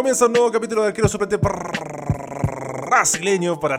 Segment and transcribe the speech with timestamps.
[0.00, 1.38] Comienza un nuevo capítulo del Quiero Suplente
[2.86, 3.78] brasileño para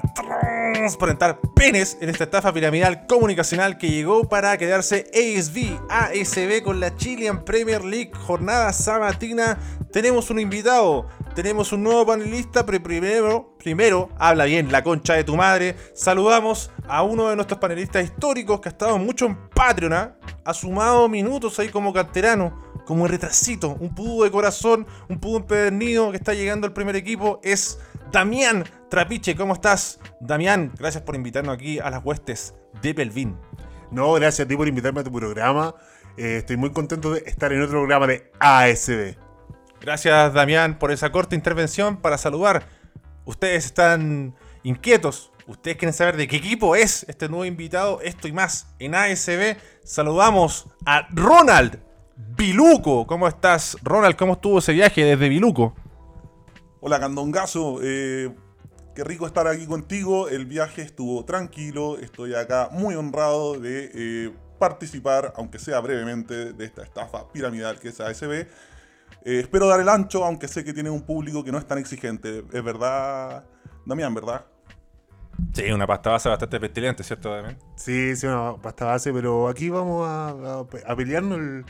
[0.71, 6.95] transparentar penes en esta estafa piramidal comunicacional que llegó para quedarse ASB, ASB con la
[6.95, 9.57] Chilean Premier League jornada sabatina.
[9.91, 15.23] Tenemos un invitado, tenemos un nuevo panelista, pero primero, primero, habla bien la concha de
[15.23, 15.75] tu madre.
[15.95, 20.17] Saludamos a uno de nuestros panelistas históricos que ha estado mucho en Patreon, ¿ah?
[20.45, 26.11] ha sumado minutos ahí como canterano como retrasito, un pudo de corazón, un pudo empedernido
[26.11, 27.79] que está llegando al primer equipo, es
[28.11, 29.35] Damián Trapiche.
[29.35, 30.71] ¿Cómo estás, Damián?
[30.77, 33.37] Gracias por invitarnos aquí a las huestes de Pelvin.
[33.91, 35.75] No, gracias a ti por invitarme a tu programa.
[36.17, 39.15] Eh, estoy muy contento de estar en otro programa de ASB.
[39.79, 42.67] Gracias, Damián, por esa corta intervención para saludar.
[43.25, 45.31] Ustedes están inquietos.
[45.47, 49.57] Ustedes quieren saber de qué equipo es este nuevo invitado, esto y más en ASB.
[49.83, 51.79] Saludamos a Ronald
[52.35, 53.05] Biluco.
[53.07, 54.15] ¿Cómo estás, Ronald?
[54.15, 55.75] ¿Cómo estuvo ese viaje desde Biluco?
[56.79, 57.79] Hola, Candongazo.
[57.83, 58.33] Eh,
[58.95, 60.27] qué rico estar aquí contigo.
[60.27, 61.97] El viaje estuvo tranquilo.
[61.97, 67.89] Estoy acá muy honrado de eh, participar, aunque sea brevemente, de esta estafa piramidal que
[67.89, 68.31] es ASB.
[68.31, 68.47] Eh,
[69.23, 72.43] espero dar el ancho, aunque sé que tiene un público que no es tan exigente.
[72.51, 73.45] Es verdad,
[73.85, 74.45] Damián, ¿verdad?
[75.53, 77.57] Sí, una pasta base bastante pestilente, ¿cierto, Damián?
[77.75, 81.65] Sí, sí, una pasta base, pero aquí vamos a, a pelearnos el,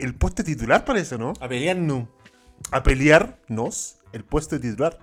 [0.00, 1.32] el puesto titular, parece, ¿no?
[1.40, 2.08] A pelearnos.
[2.70, 4.98] A pelearnos el puesto titular.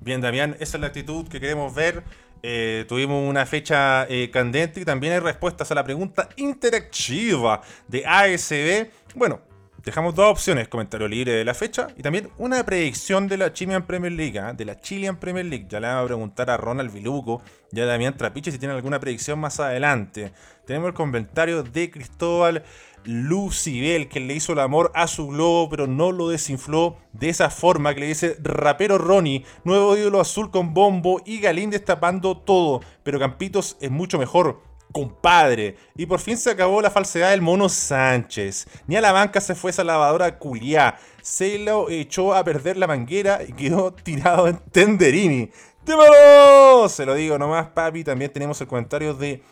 [0.00, 2.04] Bien, Damián, esa es la actitud que queremos ver.
[2.42, 8.06] Eh, tuvimos una fecha eh, candente y también hay respuestas a la pregunta interactiva de
[8.06, 8.90] ASB.
[9.16, 9.40] Bueno,
[9.84, 13.86] dejamos dos opciones, comentario libre de la fecha y también una predicción de la Chilean
[13.86, 14.52] Premier League, ¿ah?
[14.52, 15.66] de la Chilean Premier League.
[15.68, 19.00] Ya le vamos a preguntar a Ronald Viluco y a Damián Trapiche si tienen alguna
[19.00, 20.32] predicción más adelante.
[20.64, 22.62] Tenemos el comentario de Cristóbal
[23.04, 27.50] Lucibel, que le hizo el amor a su globo, pero no lo desinfló de esa
[27.50, 32.80] forma que le dice rapero Ronnie, nuevo ídolo azul con bombo y Galín destapando todo,
[33.02, 34.62] pero Campitos es mucho mejor.
[34.90, 38.66] Compadre, y por fin se acabó la falsedad del mono Sánchez.
[38.86, 40.98] Ni a la banca se fue esa lavadora culiá.
[41.20, 45.50] Se lo echó a perder la manguera y quedó tirado en Tenderini.
[45.84, 46.88] ¡Dímelo!
[46.88, 48.02] Se lo digo nomás, papi.
[48.02, 49.42] También tenemos el comentario de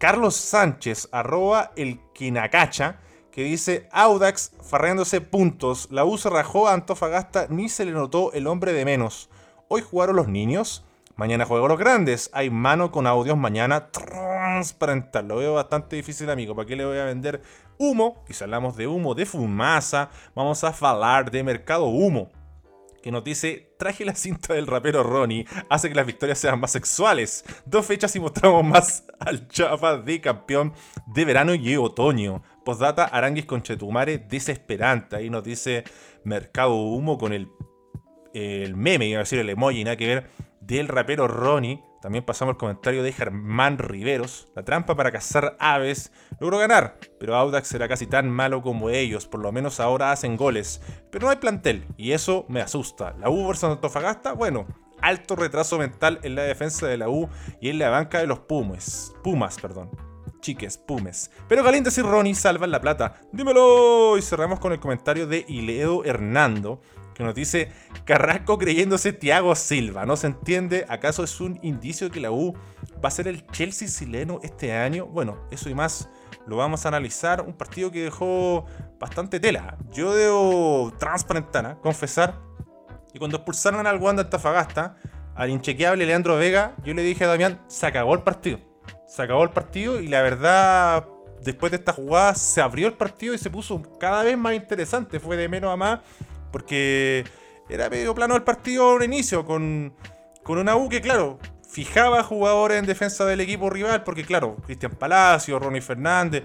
[0.00, 3.00] Carlos Sánchez, arroba el Quinacacha,
[3.30, 5.88] que dice Audax farreándose puntos.
[5.90, 9.28] La U se rajó a Antofagasta, ni se le notó el hombre de menos.
[9.68, 12.30] Hoy jugaron los niños, mañana juegan los grandes.
[12.32, 15.28] Hay mano con audios mañana transparental.
[15.28, 16.56] Lo veo bastante difícil, amigo.
[16.56, 17.42] ¿Para qué le voy a vender
[17.76, 18.24] humo?
[18.26, 22.30] Y si hablamos de humo, de fumasa, vamos a hablar de mercado humo
[23.02, 26.72] que nos dice, traje la cinta del rapero Ronnie, hace que las victorias sean más
[26.72, 27.44] sexuales.
[27.64, 30.74] Dos fechas y mostramos más al chapa de campeón
[31.06, 32.42] de verano y otoño.
[32.64, 35.16] Postdata, Aranguis con Chetumare, desesperante.
[35.16, 35.84] Ahí nos dice
[36.24, 37.48] Mercado Humo con el,
[38.34, 40.30] el meme, iba a decir el emoji, nada que ver,
[40.60, 44.48] del rapero Ronnie también pasamos el comentario de Germán Riveros.
[44.54, 49.26] La trampa para cazar aves logró ganar, pero Audax será casi tan malo como ellos,
[49.26, 50.80] por lo menos ahora hacen goles.
[51.10, 53.14] Pero no hay plantel, y eso me asusta.
[53.18, 54.66] La U versus Antofagasta, bueno,
[55.02, 57.28] alto retraso mental en la defensa de la U
[57.60, 59.12] y en la banca de los Pumas.
[59.22, 59.90] Pumas, perdón.
[60.40, 61.30] Chiques, Pumes.
[61.48, 63.20] Pero Galíndez y Ronnie salvan la plata.
[63.32, 64.16] Dímelo.
[64.16, 66.80] Y cerramos con el comentario de Iledo Hernando,
[67.20, 67.70] que nos dice
[68.04, 70.06] Carrasco creyéndose Thiago Silva.
[70.06, 70.86] ¿No se entiende?
[70.88, 72.54] ¿Acaso es un indicio que la U
[73.04, 75.06] va a ser el Chelsea chileno este año?
[75.06, 76.08] Bueno, eso y más
[76.46, 77.42] lo vamos a analizar.
[77.42, 78.64] Un partido que dejó
[78.98, 79.76] bastante tela.
[79.92, 81.76] Yo debo transparentar, ¿eh?
[81.82, 82.40] confesar.
[83.12, 84.96] Y cuando expulsaron al Wanda Antofagasta,
[85.34, 88.60] al inchequeable Leandro Vega, yo le dije a Damián, se acabó el partido.
[89.06, 91.06] Se acabó el partido y la verdad,
[91.42, 95.20] después de esta jugada, se abrió el partido y se puso cada vez más interesante.
[95.20, 96.00] Fue de menos a más
[96.50, 97.24] porque
[97.68, 99.94] era medio plano el partido al inicio, con,
[100.42, 101.38] con una U que, claro,
[101.68, 106.44] fijaba jugadores en defensa del equipo rival, porque, claro, Cristian Palacio, Ronnie Fernández,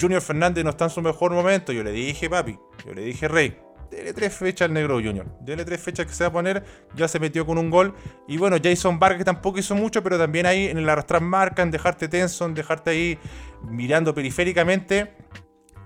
[0.00, 1.72] Junior Fernández no está en su mejor momento.
[1.72, 3.58] Yo le dije, papi, yo le dije, Rey,
[3.90, 5.26] dele tres fechas al negro Junior.
[5.40, 6.64] Dele tres fechas que se va a poner.
[6.94, 7.94] Ya se metió con un gol.
[8.28, 11.70] Y bueno, Jason Vargas tampoco hizo mucho, pero también ahí en el arrastrar marca, en
[11.70, 13.18] dejarte tenso, en dejarte ahí
[13.62, 15.14] mirando periféricamente,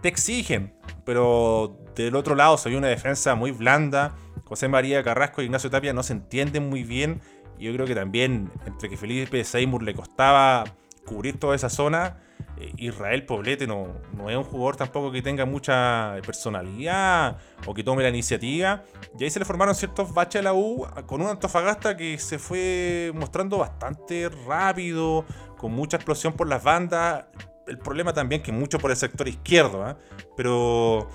[0.02, 0.74] te exigen.
[1.04, 4.14] Pero del otro lado se vio una defensa muy blanda.
[4.44, 7.20] José María Carrasco y Ignacio Tapia no se entienden muy bien.
[7.58, 10.64] Yo creo que también entre que Felipe Seymour le costaba
[11.06, 12.18] cubrir toda esa zona.
[12.58, 17.84] Eh, Israel Poblete no, no es un jugador tampoco que tenga mucha personalidad o que
[17.84, 18.82] tome la iniciativa.
[19.18, 22.38] Y ahí se le formaron ciertos baches a la U con un Antofagasta que se
[22.38, 25.24] fue mostrando bastante rápido,
[25.56, 27.24] con mucha explosión por las bandas.
[27.66, 29.94] El problema también que mucho por el sector izquierdo, ¿eh?
[30.36, 31.08] pero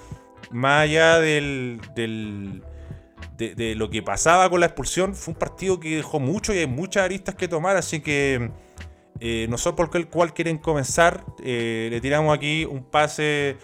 [0.51, 1.81] más allá del,
[3.37, 6.59] de, de lo que pasaba con la expulsión, fue un partido que dejó mucho y
[6.59, 8.51] hay muchas aristas que tomar, así que
[9.19, 11.23] eh, no sé por qué el cual quieren comenzar.
[11.43, 13.57] Eh, le tiramos aquí un pase.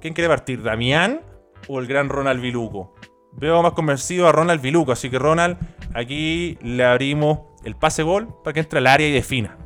[0.00, 0.62] ¿Quién quiere partir?
[0.62, 1.22] ¿Damián
[1.68, 2.94] o el gran Ronald Viluco?
[3.32, 5.56] Veo más convencido a Ronald Viluco, así que Ronald,
[5.94, 9.56] aquí le abrimos el pase gol para que entre al área y defina.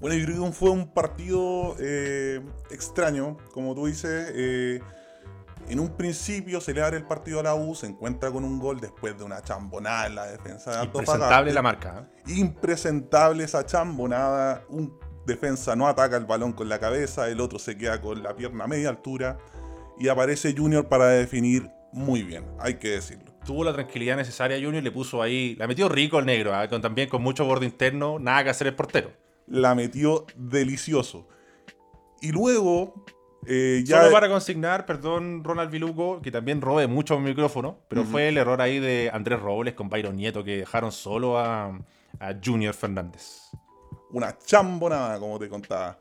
[0.00, 2.40] Bueno, yo creo que fue un partido eh,
[2.70, 4.32] extraño, como tú dices.
[4.34, 4.80] eh,
[5.68, 8.58] en un principio se le abre el partido a la U, se encuentra con un
[8.58, 10.84] gol después de una chambonada en la defensa de.
[10.86, 12.06] Impresentable la marca.
[12.26, 12.32] ¿eh?
[12.32, 14.64] impresentable esa chambonada.
[14.68, 18.34] Un defensa no ataca el balón con la cabeza, el otro se queda con la
[18.34, 19.38] pierna a media altura.
[19.98, 23.32] Y aparece Junior para definir muy bien, hay que decirlo.
[23.44, 25.54] Tuvo la tranquilidad necesaria Junior, le puso ahí.
[25.56, 28.74] La metió rico el negro, con, también con mucho borde interno, nada que hacer el
[28.74, 29.10] portero.
[29.48, 31.26] La metió delicioso.
[32.20, 33.04] Y luego,
[33.46, 34.00] eh, ya.
[34.02, 38.36] Solo para consignar, perdón, Ronald Viluco, que también robe mucho el micrófono, pero fue el
[38.36, 41.66] error ahí de Andrés Robles con Byron Nieto que dejaron solo a,
[42.20, 43.50] a Junior Fernández.
[44.10, 45.98] una chambonada, como te contaba.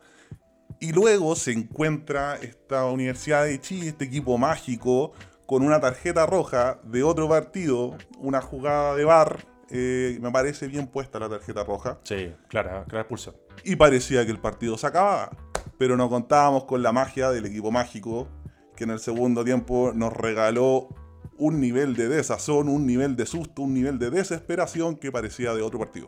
[0.79, 5.11] Y luego se encuentra esta Universidad de Chile, este equipo mágico,
[5.45, 9.45] con una tarjeta roja de otro partido, una jugada de bar.
[9.69, 11.99] Eh, me parece bien puesta la tarjeta roja.
[12.03, 13.35] Sí, clara, clara expulsión.
[13.63, 15.31] Y parecía que el partido se acababa.
[15.77, 18.27] Pero no contábamos con la magia del equipo mágico,
[18.75, 20.89] que en el segundo tiempo nos regaló
[21.37, 25.61] un nivel de desazón, un nivel de susto, un nivel de desesperación que parecía de
[25.61, 26.07] otro partido.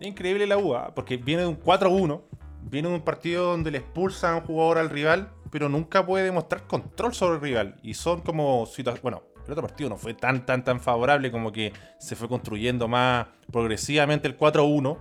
[0.00, 2.22] Increíble la UA, porque viene de un 4-1,
[2.62, 6.24] viene de un partido donde le expulsan a un jugador al rival, pero nunca puede
[6.24, 7.76] demostrar control sobre el rival.
[7.82, 9.02] Y son como situaciones.
[9.02, 12.88] Bueno, el otro partido no fue tan, tan, tan favorable como que se fue construyendo
[12.88, 14.98] más progresivamente el 4-1.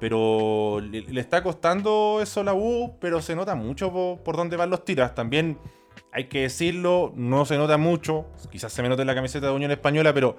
[0.00, 3.92] Pero le, está costando eso la U, pero se nota mucho
[4.22, 5.14] por, dónde van los tiras.
[5.14, 5.58] También
[6.12, 8.26] hay que decirlo, no se nota mucho.
[8.50, 10.36] Quizás se me note en la camiseta de Unión Española, pero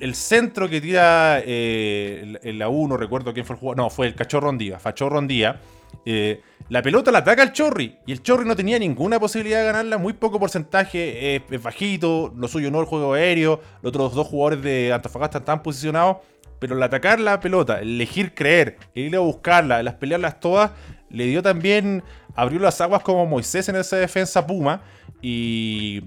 [0.00, 3.76] el centro que tira eh, la U, no recuerdo quién fue el jugador.
[3.78, 5.60] No, fue el Cachorro Rondía, Fachorro Rondía.
[6.04, 9.66] eh, la pelota la ataca al Chorri y el Chorri no tenía ninguna posibilidad de
[9.66, 14.28] ganarla, muy poco porcentaje, es bajito, lo suyo no el juego aéreo, los otros dos
[14.28, 16.18] jugadores de Antofagasta están posicionados,
[16.60, 20.70] pero el atacar la pelota, el elegir creer, el ir a buscarla, el pelearlas todas,
[21.10, 22.04] le dio también,
[22.36, 24.80] abrió las aguas como Moisés en esa defensa Puma
[25.20, 26.04] y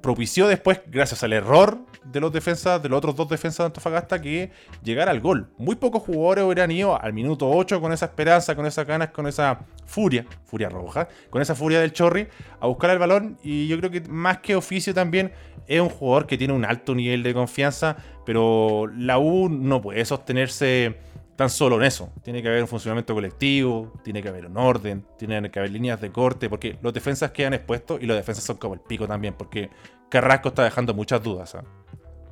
[0.00, 4.20] propició después, gracias al error de los defensas, de los otros dos defensas de Antofagasta,
[4.20, 4.50] que
[4.82, 5.48] llegara al gol.
[5.58, 9.26] Muy pocos jugadores hubieran ido al minuto 8 con esa esperanza, con esas ganas, con
[9.26, 12.28] esa furia, furia roja, con esa furia del Chorri,
[12.60, 13.38] a buscar el balón.
[13.42, 15.32] Y yo creo que más que oficio también
[15.66, 20.04] es un jugador que tiene un alto nivel de confianza, pero la U no puede
[20.04, 20.96] sostenerse
[21.36, 22.10] tan solo en eso.
[22.22, 26.00] Tiene que haber un funcionamiento colectivo, tiene que haber un orden, tiene que haber líneas
[26.00, 29.34] de corte, porque los defensas quedan expuestos y los defensas son como el pico también,
[29.34, 29.70] porque
[30.08, 31.54] Carrasco está dejando muchas dudas.
[31.54, 31.64] ¿ah?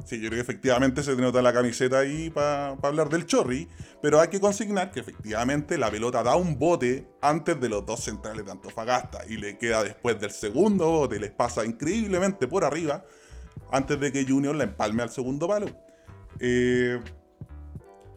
[0.04, 3.68] Sí, yo creo que efectivamente se nota la camiseta ahí para hablar del Chorri,
[4.02, 8.00] pero hay que consignar que efectivamente la pelota da un bote antes de los dos
[8.00, 13.04] centrales de Antofagasta y le queda después del segundo bote, les pasa increíblemente por arriba
[13.70, 15.66] antes de que Junior la empalme al segundo palo.
[16.38, 17.00] Eh,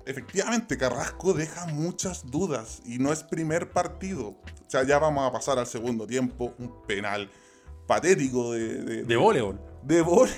[0.08, 4.30] efectivamente, Carrasco deja muchas dudas y no es primer partido.
[4.30, 7.30] O sea, ya vamos a pasar al segundo tiempo, un penal
[7.88, 9.60] patético de, de, De voleibol.
[9.84, 10.32] de vole.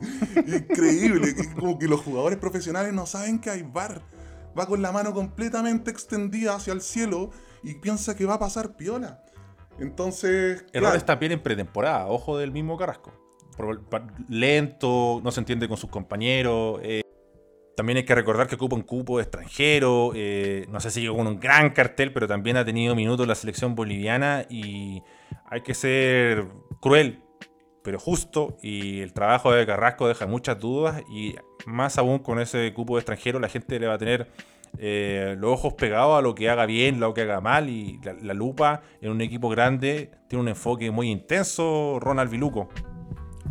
[0.46, 4.02] Increíble, que como que los jugadores profesionales no saben que hay bar.
[4.58, 7.30] Va con la mano completamente extendida hacia el cielo
[7.62, 9.22] y piensa que va a pasar piola.
[9.78, 13.12] Entonces, Errores claro, también en pretemporada, ojo del mismo Carrasco.
[14.28, 16.80] Lento, no se entiende con sus compañeros.
[16.82, 17.02] eh,
[17.80, 20.12] también hay que recordar que ocupa un cupo extranjero.
[20.14, 23.34] eh, no sé si llegó con un gran cartel, pero también ha tenido minutos la
[23.34, 24.44] selección boliviana.
[24.50, 25.02] Y
[25.46, 26.46] hay que ser
[26.82, 27.22] cruel,
[27.82, 28.58] pero justo.
[28.60, 31.02] Y el trabajo de Carrasco deja muchas dudas.
[31.10, 34.30] Y más aún con ese cupo extranjero, la gente le va a tener
[34.78, 37.70] eh, los ojos pegados a lo que haga bien, lo que haga mal.
[37.70, 42.68] Y la, la lupa en un equipo grande tiene un enfoque muy intenso, Ronald Viluco.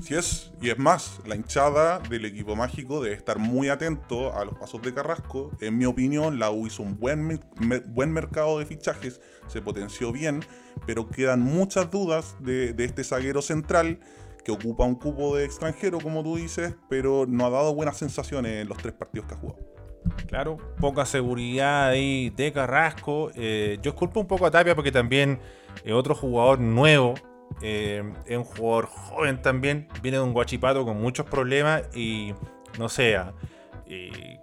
[0.02, 4.46] Si es, y es más, la hinchada del equipo mágico debe estar muy atento a
[4.46, 5.52] los pasos de Carrasco.
[5.60, 7.40] En mi opinión, la U hizo un buen,
[7.88, 10.42] buen mercado de fichajes, se potenció bien,
[10.86, 14.00] pero quedan muchas dudas de, de este zaguero central
[14.44, 18.62] que ocupa un cupo de extranjero, como tú dices, pero no ha dado buenas sensaciones
[18.62, 19.80] en los tres partidos que ha jugado.
[20.28, 23.32] Claro, poca seguridad ahí de Carrasco.
[23.36, 25.40] Eh, yo culpo un poco a Tapia porque también
[25.84, 27.16] es otro jugador nuevo.
[27.62, 29.88] Eh, es un jugador joven también.
[30.02, 32.34] Viene de un guachipato con muchos problemas y
[32.78, 33.16] no sé.
[33.18, 33.34] ah,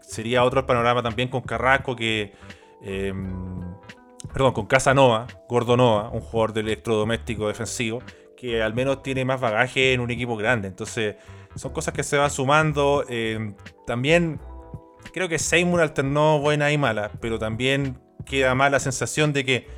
[0.01, 2.33] sería otro panorama también con Carrasco que.
[2.83, 3.13] eh,
[4.33, 8.03] perdón, con Casanova, Gordonova, un jugador de electrodoméstico defensivo,
[8.37, 10.69] que al menos tiene más bagaje en un equipo grande.
[10.69, 11.17] Entonces,
[11.55, 13.05] son cosas que se van sumando.
[13.09, 13.55] eh,
[13.87, 14.41] también
[15.13, 19.69] creo que Seymour alternó buena y mala, pero también queda más la sensación de que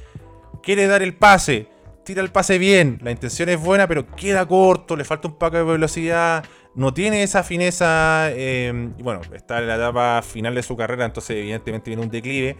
[0.62, 1.68] quiere dar el pase,
[2.08, 5.58] tira el pase bien, la intención es buena, pero queda corto, le falta un poco
[5.58, 6.42] de velocidad,
[6.74, 8.30] no tiene esa fineza.
[8.30, 12.08] eh, y bueno, está en la etapa final de su carrera, entonces evidentemente viene un
[12.08, 12.56] declive.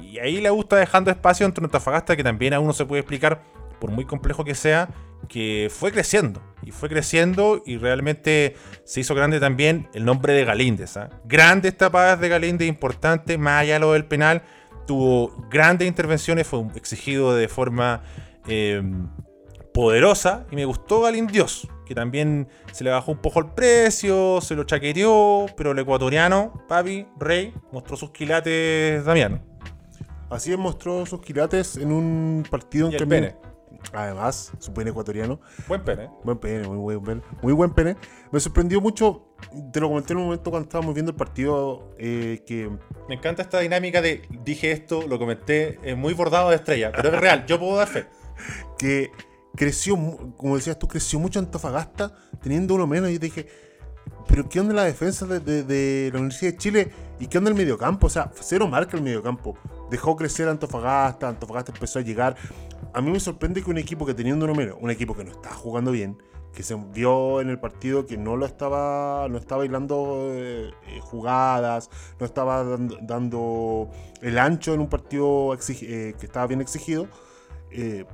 [0.00, 3.42] Y ahí le gusta dejando espacio entre Antofagasta, que también a uno se puede explicar,
[3.80, 4.88] por muy complejo que sea,
[5.28, 6.40] que fue creciendo.
[6.62, 8.54] Y fue creciendo y realmente
[8.84, 10.96] se hizo grande también el nombre de Galíndez.
[10.96, 11.10] ¿ah?
[11.24, 14.42] Grandes tapadas de Galíndez, importantes, más allá de lo del penal.
[14.86, 18.02] Tuvo grandes intervenciones, fue exigido de forma
[18.46, 18.82] eh,
[19.72, 20.46] poderosa.
[20.50, 24.64] Y me gustó Galindios, que también se le bajó un poco el precio, se lo
[24.64, 29.42] chaqueteó, pero el ecuatoriano, papi, rey, mostró sus quilates Damián.
[30.30, 33.36] Así demostró sus quilates en un partido en que pene.
[33.92, 35.40] Además, su pene ecuatoriano.
[35.68, 36.04] Buen pene.
[36.04, 36.10] ¿eh?
[36.24, 37.22] Buen pene, muy buen pene.
[37.42, 37.96] Muy buen pene.
[38.30, 39.34] Me sorprendió mucho,
[39.72, 42.70] te lo comenté en un momento cuando estábamos viendo el partido, eh, que
[43.08, 47.10] Me encanta esta dinámica de dije esto, lo comenté, es muy bordado de estrella, pero
[47.10, 48.06] es real, yo puedo dar fe.
[48.78, 49.10] Que
[49.54, 49.96] creció,
[50.36, 53.10] como decías tú, creció mucho Antofagasta teniendo uno menos.
[53.10, 53.46] Y yo dije,
[54.28, 56.92] pero ¿qué onda la defensa de, la Universidad de Chile?
[57.20, 58.06] ¿Y qué onda el mediocampo?
[58.06, 59.56] O sea, cero marca el mediocampo.
[59.90, 62.36] Dejó crecer Antofagasta, Antofagasta empezó a llegar.
[62.92, 65.30] A mí me sorprende que un equipo que teniendo uno menos, un equipo que no
[65.30, 66.18] estaba jugando bien,
[66.54, 71.00] que se vio en el partido que no lo estaba, no estaba bailando eh, eh,
[71.00, 71.88] jugadas,
[72.20, 72.64] no estaba
[73.02, 77.06] dando, el ancho en un partido eh, que estaba bien exigido.
[77.70, 78.04] eh,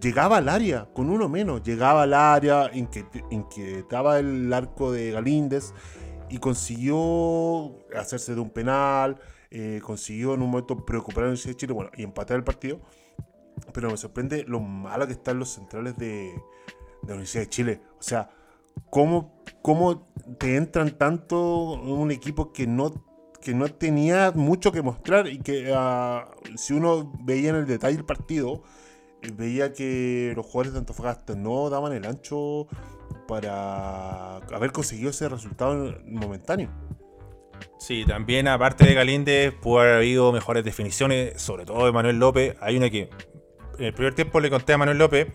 [0.00, 5.72] llegaba al área con uno menos, llegaba al área, inquiet- inquietaba el arco de Galíndez
[6.28, 9.20] y consiguió hacerse de un penal,
[9.50, 12.80] eh, consiguió en un momento preocupar a la de Chile bueno, y empatar el partido.
[13.72, 16.32] Pero me sorprende lo malo que están los centrales de,
[17.02, 17.80] de la Universidad de Chile.
[17.98, 18.30] O sea,
[18.90, 20.08] ¿cómo, cómo
[20.38, 22.92] te entran tanto un equipo que no,
[23.40, 27.96] que no tenía mucho que mostrar y que ah, si uno veía en el detalle
[27.96, 28.62] el partido,
[29.32, 32.66] veía que los jugadores de Antofagasta no daban el ancho
[33.26, 36.70] para haber conseguido ese resultado momentáneo.
[37.78, 42.56] Sí, también aparte de Galíndez, pudo haber habido mejores definiciones, sobre todo de Manuel López.
[42.60, 43.10] Hay una que
[43.78, 45.28] en el primer tiempo le conté a Manuel López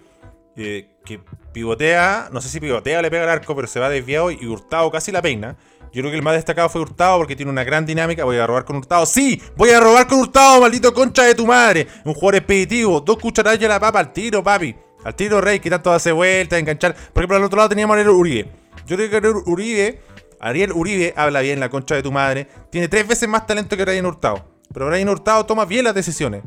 [0.56, 1.22] eh, que
[1.54, 4.92] pivotea, no sé si pivotea le pega al arco, pero se va desviado y Hurtado
[4.92, 5.58] casi la peina.
[5.92, 8.24] Yo creo que el más destacado fue Hurtado porque tiene una gran dinámica.
[8.24, 9.06] Voy a robar con Hurtado.
[9.06, 9.42] ¡Sí!
[9.56, 11.88] ¡Voy a robar con Hurtado, maldito concha de tu madre!
[12.06, 13.02] Un jugador expeditivo.
[13.02, 14.76] Dos cucharadas de la papa al tiro, papi.
[15.04, 16.94] Al tiro, Rey, que tanto hace vuelta, enganchar.
[16.94, 18.52] Por ejemplo, al otro lado teníamos a Ariel Uribe.
[18.86, 20.02] Yo creo que Ariel Uribe,
[20.40, 22.48] Ariel Uribe habla bien la concha de tu madre.
[22.70, 24.46] Tiene tres veces más talento que Brian Hurtado.
[24.72, 26.44] Pero Brian Hurtado toma bien las decisiones.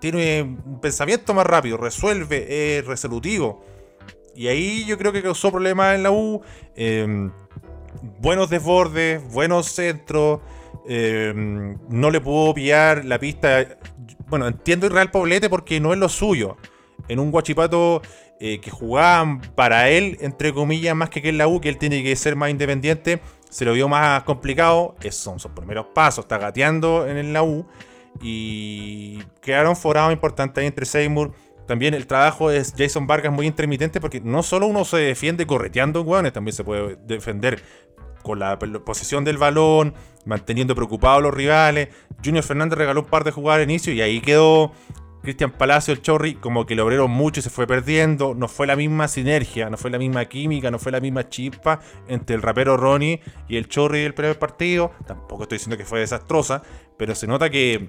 [0.00, 3.64] Tiene un pensamiento más rápido, resuelve, es resolutivo.
[4.34, 6.42] Y ahí yo creo que causó problemas en la U.
[6.76, 7.30] eh,
[8.20, 10.40] buenos desbordes, buenos centros.
[10.86, 11.32] eh,
[11.88, 13.78] no le pudo pillar la pista.
[14.28, 16.56] Bueno, entiendo el Real Poblete porque no es lo suyo.
[17.08, 18.02] En un guachipato
[18.40, 21.78] eh, que jugaban para él, entre comillas, más que que en la U, que él
[21.78, 24.96] tiene que ser más independiente, se lo vio más complicado.
[25.00, 27.66] Esos son sus primeros pasos, está gateando en la U.
[28.22, 31.32] Y quedaron forados importantes ahí entre Seymour.
[31.66, 36.02] También el trabajo de Jason Vargas muy intermitente porque no solo uno se defiende correteando
[36.02, 37.62] hueones, también se puede defender
[38.22, 39.94] con la posesión del balón,
[40.24, 41.88] manteniendo preocupados los rivales.
[42.24, 44.72] Junior Fernández regaló un par de jugadas al inicio y ahí quedó
[45.22, 48.34] Cristian Palacio, el Chorri, como que lo abrieron mucho y se fue perdiendo.
[48.34, 51.80] No fue la misma sinergia, no fue la misma química, no fue la misma chispa
[52.08, 54.92] entre el rapero Ronnie y el Chorri del primer partido.
[55.06, 56.62] Tampoco estoy diciendo que fue desastrosa,
[56.98, 57.88] pero se nota que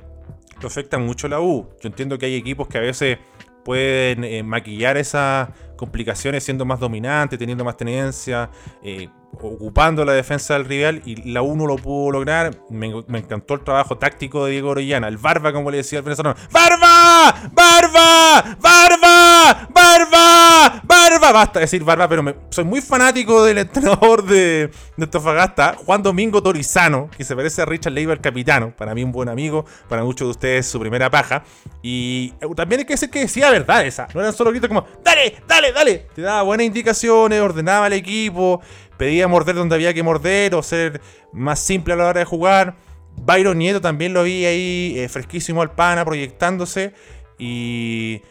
[0.62, 1.70] lo afecta mucho la U.
[1.82, 3.20] Yo entiendo que hay equipos que a veces
[3.66, 8.50] pueden eh, maquillar esas complicaciones siendo más dominantes, teniendo más tenencia,
[8.84, 9.10] eh,
[9.42, 12.52] ocupando la defensa del rival y la U no lo pudo lograr.
[12.70, 12.88] Me,
[13.18, 16.36] encantó el trabajo táctico de Diego Orellana, el Barba, como le decía el venezolano.
[16.52, 17.36] ¡Barba!
[17.52, 18.58] ¡Barba!
[18.60, 19.68] ¡Barba!
[19.74, 20.82] ¡Barba!
[20.84, 21.32] ¡Barba!
[21.32, 26.42] Basta decir Barba, pero me- soy muy fanático del entrenador de, de Antofagasta, Juan Domingo
[26.42, 28.74] Torizano, que se parece a Richard Leiva, el capitano.
[28.78, 31.44] Para mí un buen amigo, para muchos de ustedes su primera paja.
[31.82, 34.08] Y eh, también hay que decir que decía verdad esa.
[34.14, 36.08] No eran solo gritos como, dale, dale, dale.
[36.16, 38.62] Te daba buenas indicaciones, ordenaba al equipo,
[38.98, 42.76] pedía morder donde había que morder o ser más simple a la hora de jugar.
[43.18, 46.94] Byron Nieto también lo vi ahí eh, fresquísimo al pana, proyectándose.
[47.38, 48.22] Y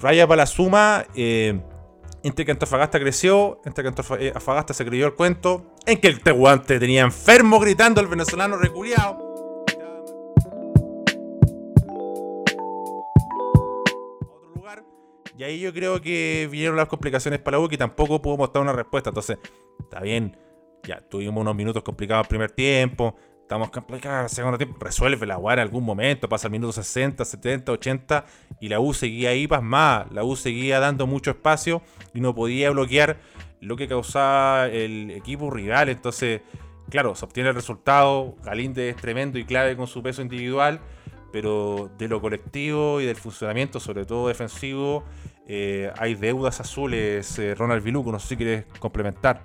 [0.00, 1.60] Raya para la suma, eh,
[2.22, 6.20] entre que Antofagasta creció, entre que eh, Antofagasta se creyó el cuento, en que el
[6.20, 9.27] Tehuante tenía enfermo gritando el venezolano reculeado.
[15.38, 18.60] Y ahí yo creo que vinieron las complicaciones para la U que tampoco pudo mostrar
[18.60, 19.10] una respuesta.
[19.10, 19.38] Entonces,
[19.78, 20.36] está bien,
[20.82, 25.38] ya, tuvimos unos minutos complicados el primer tiempo, estamos complicados el segundo tiempo, resuelve la
[25.38, 28.24] weá en algún momento, pasa el minuto 60, 70, 80,
[28.60, 32.70] y la U seguía ahí pasmada, la U seguía dando mucho espacio y no podía
[32.70, 33.20] bloquear
[33.60, 36.40] lo que causaba el equipo rival, entonces,
[36.90, 40.80] claro, se obtiene el resultado, Galinde es tremendo y clave con su peso individual,
[41.32, 45.04] pero de lo colectivo y del funcionamiento, sobre todo defensivo,
[45.46, 49.42] eh, hay deudas azules, eh, Ronald Viluco, no sé si quieres complementar.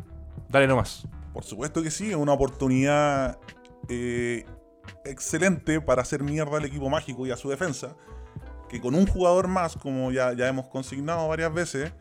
[0.49, 1.07] Dale nomás.
[1.33, 3.39] Por supuesto que sí, es una oportunidad
[3.89, 4.45] eh,
[5.05, 7.95] excelente para hacer mierda al equipo mágico y a su defensa.
[8.69, 11.93] Que con un jugador más, como ya, ya hemos consignado varias veces,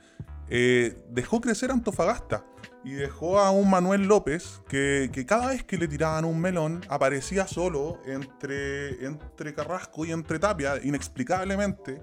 [0.48, 2.44] dejó crecer Antofagasta.
[2.84, 6.80] Y dejó a un Manuel López que, que cada vez que le tiraban un melón
[6.88, 12.02] aparecía solo entre, entre Carrasco y entre Tapia, inexplicablemente.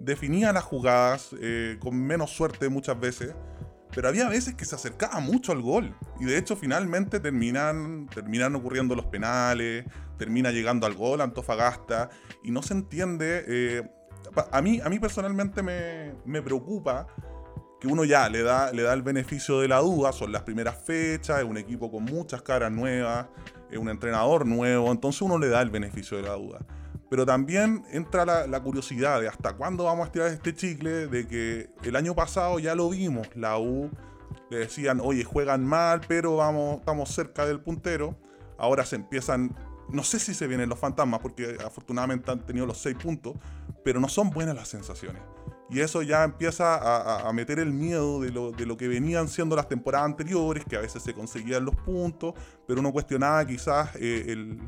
[0.00, 3.34] Definía las jugadas eh, con menos suerte muchas veces
[3.96, 5.96] pero había veces que se acercaba mucho al gol.
[6.20, 9.86] Y de hecho, finalmente terminan, terminan ocurriendo los penales,
[10.18, 12.10] termina llegando al gol Antofagasta.
[12.44, 13.44] Y no se entiende.
[13.48, 13.90] eh,
[14.52, 17.06] a, mí, a mí personalmente me, me preocupa
[17.86, 20.12] uno ya le da, le da el beneficio de la duda.
[20.12, 23.26] Son las primeras fechas, es un equipo con muchas caras nuevas,
[23.70, 24.90] es un entrenador nuevo.
[24.92, 26.60] Entonces uno le da el beneficio de la duda.
[27.08, 31.70] Pero también entra la, curiosidad de hasta cuándo vamos a estirar este chicle, de que
[31.84, 33.90] el año pasado ya lo vimos, la U
[34.50, 38.16] le decían, oye, juegan mal, pero vamos, estamos cerca del puntero.
[38.58, 39.54] Ahora se empiezan,
[39.88, 43.34] no sé si se vienen los fantasmas, porque afortunadamente han tenido los seis puntos,
[43.84, 45.22] pero no son buenas las sensaciones.
[45.68, 49.28] Y eso ya empieza a, a- meter el miedo de lo, de lo que venían
[49.28, 52.34] siendo las temporadas anteriores, que a veces se conseguían los puntos,
[52.68, 54.60] pero uno cuestionaba quizás eh, el-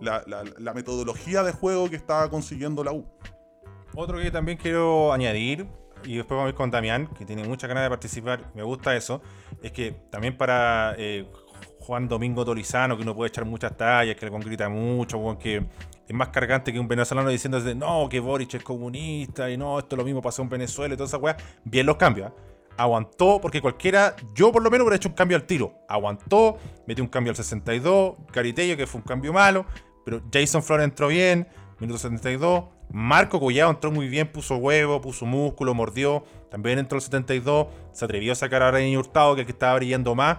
[0.00, 3.06] la, la- la metodología de juego que estaba consiguiendo la U.
[3.94, 5.66] Otro que también quiero añadir,
[6.04, 8.94] y después vamos a ir con Damián, que tiene muchas ganas de participar, me gusta
[8.96, 9.20] eso,
[9.62, 11.26] es que también para eh,
[11.80, 15.64] Juan Domingo Tolizano, que uno puede echar muchas tallas, que le grita mucho, que
[16.08, 19.96] es más cargante que un venezolano diciendo no, que Boric es comunista, y no, esto
[19.96, 21.36] lo mismo pasó en Venezuela y toda esa weá.
[21.64, 22.34] Bien los cambios, ¿ah?
[22.78, 25.72] Aguantó, porque cualquiera, yo por lo menos hubiera hecho un cambio al tiro.
[25.88, 29.64] Aguantó, metió un cambio al 62, Caritello, que fue un cambio malo,
[30.04, 31.48] pero Jason Flores entró bien,
[31.80, 32.64] minuto 72.
[32.90, 36.24] Marco Collado entró muy bien, puso huevo, puso músculo, mordió.
[36.50, 37.66] También entró el 72.
[37.92, 40.38] Se atrevió a sacar a René Hurtado, que es el que estaba brillando más.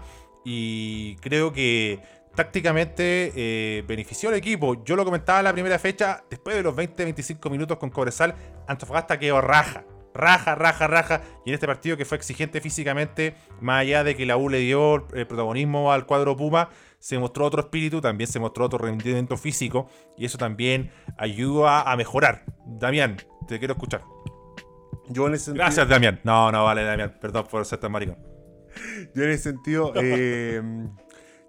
[0.50, 2.00] Y creo que
[2.34, 4.82] tácticamente eh, benefició al equipo.
[4.86, 8.34] Yo lo comentaba en la primera fecha, después de los 20-25 minutos con Cobresal,
[8.66, 9.84] Antofagasta quedó raja.
[10.14, 11.22] Raja, raja, raja.
[11.46, 14.60] Y en este partido que fue exigente físicamente, más allá de que la U le
[14.60, 19.36] dio el protagonismo al cuadro Puma, se mostró otro espíritu, también se mostró otro rendimiento
[19.36, 19.90] físico.
[20.18, 22.46] Y eso también ayuda a mejorar.
[22.66, 23.18] Damián,
[23.50, 24.02] te quiero escuchar.
[25.10, 26.22] Yo en ese sentido, Gracias, Damián.
[26.24, 27.18] No, no, vale, Damián.
[27.20, 28.37] Perdón por ser tan maricón.
[29.16, 30.62] yo en ese sentido eh,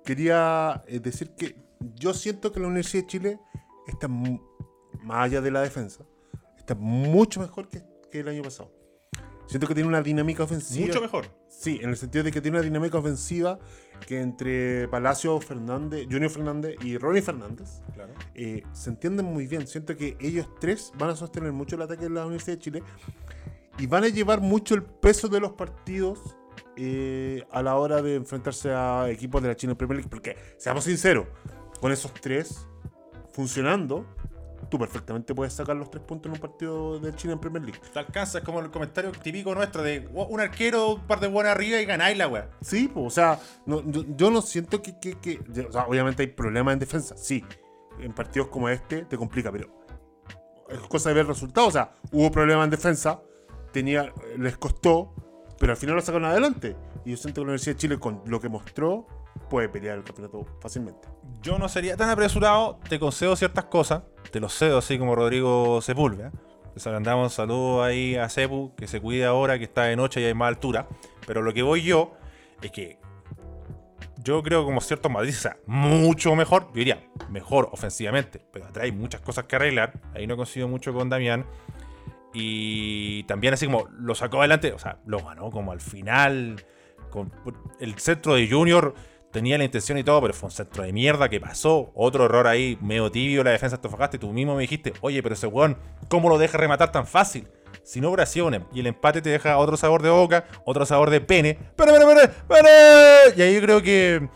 [0.04, 1.56] quería eh, decir que
[1.96, 3.40] yo siento que la Universidad de Chile
[3.86, 6.04] está más allá de la defensa,
[6.56, 8.72] está mucho mejor que, que el año pasado.
[9.48, 10.86] Siento que tiene una dinámica ofensiva.
[10.88, 11.26] Mucho mejor.
[11.48, 13.58] Sí, en el sentido de que tiene una dinámica ofensiva
[14.06, 18.12] que entre Palacio Fernández, Junior Fernández y Ronnie Fernández Claro.
[18.34, 19.66] eh, se entienden muy bien.
[19.66, 22.82] Siento que ellos tres van a sostener mucho el ataque de la Universidad de Chile
[23.78, 26.36] y van a llevar mucho el peso de los partidos
[26.76, 30.10] eh, a la hora de enfrentarse a equipos de la China Premier League.
[30.10, 31.26] Porque, seamos sinceros,
[31.80, 32.66] con esos tres
[33.32, 34.04] funcionando,
[34.68, 37.80] tú perfectamente puedes sacar los tres puntos en un partido de China en Premier League.
[37.92, 41.52] Te alcanzas como el comentario típico nuestro de "Oh, un arquero, un par de buenas
[41.52, 42.50] arriba y ganáis la weá.
[42.60, 46.22] Sí, pues, o sea, no- yo, yo no siento que, que- que- o sea, obviamente
[46.22, 47.44] hay problemas en defensa, sí.
[48.00, 49.68] En partidos como este te complica, pero
[50.68, 51.68] es cosa de ver resultados.
[51.68, 53.22] O sea, hubo problemas en defensa,
[53.72, 55.14] tenía, les costó,
[55.58, 56.76] pero al final lo sacaron adelante.
[57.04, 59.06] Y yo siento que la Universidad de Chile, con lo que mostró,
[59.48, 61.08] puede pelear el campeonato fácilmente.
[61.42, 65.80] Yo no sería tan apresurado, te concedo ciertas cosas, te lo cedo así como Rodrigo
[65.80, 66.32] Sepúlveda.
[66.74, 70.24] Les mandamos saludos ahí a Sepu, que se cuide ahora, que está de noche y
[70.24, 70.86] hay más altura.
[71.26, 72.12] Pero lo que voy yo
[72.62, 72.98] es que
[74.22, 78.92] yo creo como ciertos matices, o mucho mejor, yo diría, mejor ofensivamente, pero atrás hay
[78.92, 80.00] muchas cosas que arreglar.
[80.14, 81.46] Ahí no consigo mucho con Damián.
[82.34, 86.64] Y también así como lo sacó adelante, o sea, lo ganó como al final.
[87.10, 87.32] Con
[87.80, 88.94] el centro de Junior
[89.32, 91.90] tenía la intención y todo, pero fue un centro de mierda que pasó.
[91.94, 94.18] Otro error ahí, medio tibio la defensa de Antofagasta.
[94.18, 97.48] Tú mismo me dijiste, oye, pero ese weón, ¿cómo lo deja rematar tan fácil?
[97.82, 101.22] Si no oraciones y el empate te deja otro sabor de boca, otro sabor de
[101.22, 101.54] pene.
[101.76, 102.28] ¡Pene, pene, pene!
[102.46, 103.34] pene!
[103.36, 104.28] Y ahí yo creo que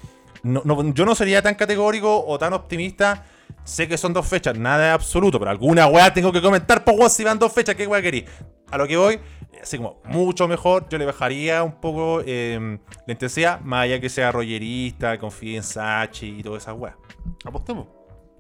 [0.43, 3.27] no- no- yo no sería tan categórico o tan optimista.
[3.65, 6.97] Sé que son dos fechas, nada de absoluto, pero alguna weá tengo que comentar, pues
[6.97, 8.25] weón, si van dos fechas, ¿qué weá querís?
[8.71, 9.21] A lo que voy,
[9.63, 14.09] así como mucho mejor, yo le bajaría un poco eh, la intensidad, más allá que
[14.09, 16.97] sea rollerista, confíe en Sachi y todas esas weas.
[17.45, 17.87] Apostemos.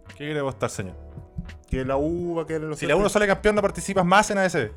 [0.08, 0.96] ¿Qué quiere apostar, señor?
[1.70, 3.62] Que la U va a quedar en los Si la U no sale campeón, no
[3.62, 4.70] participas más en ASB.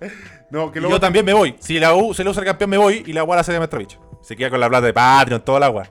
[0.50, 1.54] No, que lo yo también me voy.
[1.60, 3.52] Si la U se le usa el campeón, me voy y la agua la hace
[3.52, 3.98] de Metrovich.
[4.20, 5.88] Se queda con la plata de Patreon, toda la agua.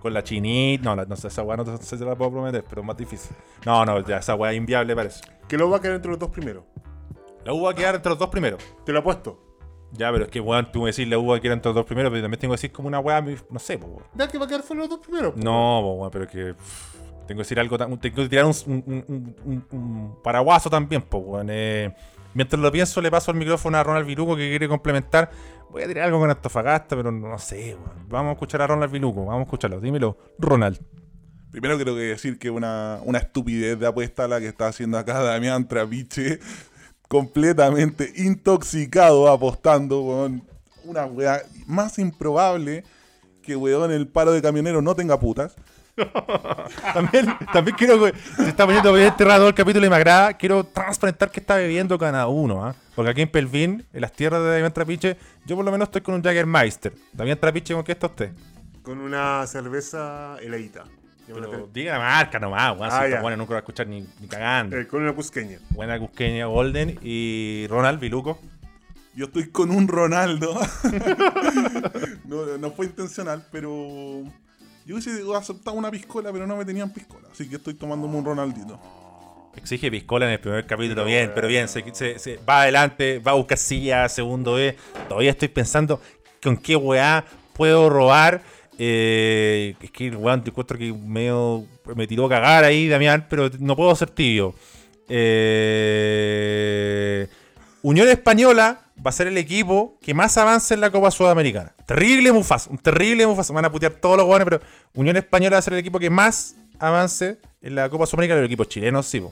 [0.00, 0.84] Con la chinita.
[0.84, 3.36] No, la- no sé, esa agua no si la puedo prometer, pero es más difícil.
[3.66, 5.20] No, no, ya esa agua es inviable, parece.
[5.48, 6.64] que lo va a quedar entre los dos primeros.
[7.44, 8.62] La U va a quedar entre los dos primeros.
[8.84, 9.38] Te lo apuesto.
[9.92, 11.74] Ya, pero es que, weón, tú me decís la U va a quedar entre los
[11.74, 14.04] dos primeros, pero también tengo que decir como una weá, no sé, weón.
[14.14, 15.36] Ya que va a quedar solo los dos primeros.
[15.36, 16.54] No, po, weón, pero es que.
[16.54, 16.94] pff,
[17.26, 17.76] tengo que decir algo.
[17.76, 21.48] Tengo que tirar un, un, un- un- un paraguaso también, pues, weón.
[21.50, 21.92] Eh,
[22.34, 25.30] mientras lo pienso, le paso el micrófono a Ronald Viluco que quiere complementar.
[25.70, 28.08] Voy a tirar algo con Antofagasta, pero no sé, weón.
[28.08, 29.80] Vamos a escuchar a Ronald Viluco, vamos a escucharlo.
[29.80, 30.80] Dímelo, Ronald.
[31.52, 35.20] Primero creo que decir que una, una estupidez de apuesta la que está haciendo acá
[35.20, 36.40] Damián Trapiche,
[37.08, 40.42] completamente intoxicado apostando con
[40.84, 42.84] una weá más improbable
[43.42, 45.56] que weón el paro de camioneros no tenga putas.
[46.94, 50.32] También, también quiero que se está poniendo bien enterrado el capítulo y me agrada.
[50.32, 52.74] Quiero transparentar que está bebiendo cada uno, ¿ah?
[53.00, 56.02] Porque aquí en Pelvin, en las tierras de Damián Trapiche, yo por lo menos estoy
[56.02, 56.92] con un Jaggermeister.
[57.14, 58.30] Damián Trapiche, ¿con qué está usted?
[58.82, 60.36] Con una cerveza
[61.26, 61.70] Pero tengo.
[61.72, 62.90] diga la marca nomás, weón.
[62.92, 64.76] Ah, si weones nunca lo va a escuchar ni, ni cagando.
[64.76, 65.60] Eh, con una cusqueña.
[65.70, 68.38] Buena Cusqueña Golden y Ronald Viluco.
[69.14, 70.60] Yo estoy con un Ronaldo.
[72.26, 74.24] no, no fue intencional, pero
[74.84, 77.28] yo hubiese aceptado una piscola, pero no me tenían piscola.
[77.32, 78.78] Así que estoy tomándome un Ronaldito.
[79.56, 83.32] Exige piscola en el primer capítulo, bien, pero bien, se, se- se- va adelante, va
[83.32, 84.76] a buscar silla, segundo B.
[85.08, 86.00] Todavía estoy pensando
[86.42, 88.42] con qué weá puedo robar.
[88.78, 93.26] Eh, es que el weón te encuentro que medio me tiró a cagar ahí, Damián,
[93.28, 94.54] pero no puedo ser tibio.
[95.62, 97.28] Eh,
[97.82, 101.74] Unión Española va a ser el equipo que más avance en la Copa Sudamericana.
[101.86, 103.52] Terrible Mufasa, un terrible Mufasa.
[103.52, 104.60] Van a putear todos los weones, pero
[104.94, 108.40] Unión Española va a ser el equipo que más avance en la Copa Sudamericana.
[108.40, 109.22] Los equipos chilenos, sí.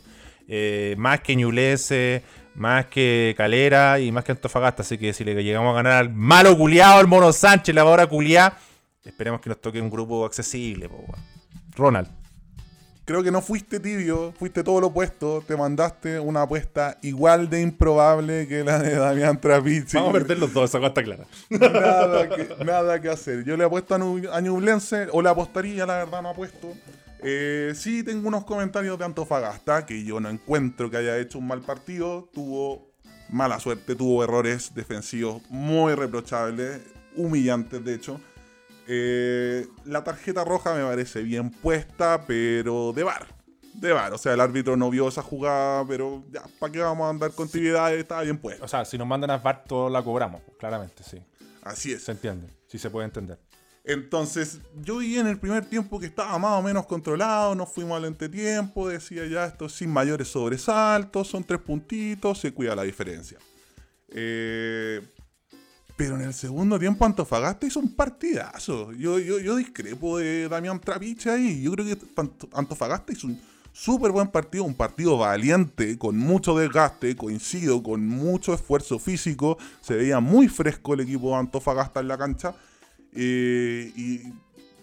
[0.47, 2.23] Eh, más que Ñublense,
[2.55, 4.83] más que Calera y más que Antofagasta.
[4.83, 8.07] Así que si le llegamos a ganar al malo culiado, al Mono Sánchez, la hora
[8.07, 8.59] culiada,
[9.05, 10.89] esperemos que nos toque un grupo accesible.
[10.89, 11.05] po.
[11.77, 12.09] Ronald.
[13.09, 15.43] Creo que no fuiste tibio, fuiste todo lo opuesto.
[15.47, 19.97] Te mandaste una apuesta igual de improbable que la de Damián Trapiche.
[19.97, 21.25] Vamos a perder los dos, esa está clara.
[21.49, 23.45] nada, que, nada que hacer.
[23.45, 26.75] Yo le apuesto a Ñublense, o le apostaría, la verdad no apuesto.
[27.23, 31.47] Eh, sí tengo unos comentarios de Antofagasta, que yo no encuentro que haya hecho un
[31.47, 32.29] mal partido.
[32.33, 32.93] Tuvo
[33.29, 36.81] mala suerte, tuvo errores defensivos muy reprochables,
[37.17, 38.21] humillantes de hecho.
[38.87, 43.27] Eh, la tarjeta roja me parece bien puesta, pero de bar.
[43.75, 47.07] De bar, o sea, el árbitro no vio esa jugada, pero ya, ¿para qué vamos
[47.07, 48.01] a andar con actividades?
[48.01, 48.65] Estaba bien puesta.
[48.65, 51.23] O sea, si nos mandan a VAR, todos la cobramos, claramente, sí.
[51.63, 52.03] Así es.
[52.03, 53.39] Se entiende, sí se puede entender.
[53.89, 57.97] Entonces, yo vi en el primer tiempo que estaba más o menos controlado, nos fuimos
[57.97, 63.39] al entretiempo, decía ya esto sin mayores sobresaltos, son tres puntitos, se cuida la diferencia.
[64.11, 65.01] Eh,
[65.97, 68.93] pero en el segundo tiempo Antofagasta hizo un partidazo.
[68.93, 71.63] Yo, yo, yo discrepo de Damián Trapiche ahí.
[71.63, 73.41] Yo creo que Ant- Antofagasta hizo un
[73.73, 79.57] súper buen partido, un partido valiente, con mucho desgaste, coincido, con mucho esfuerzo físico.
[79.81, 82.55] Se veía muy fresco el equipo de Antofagasta en la cancha.
[83.15, 84.21] Eh, y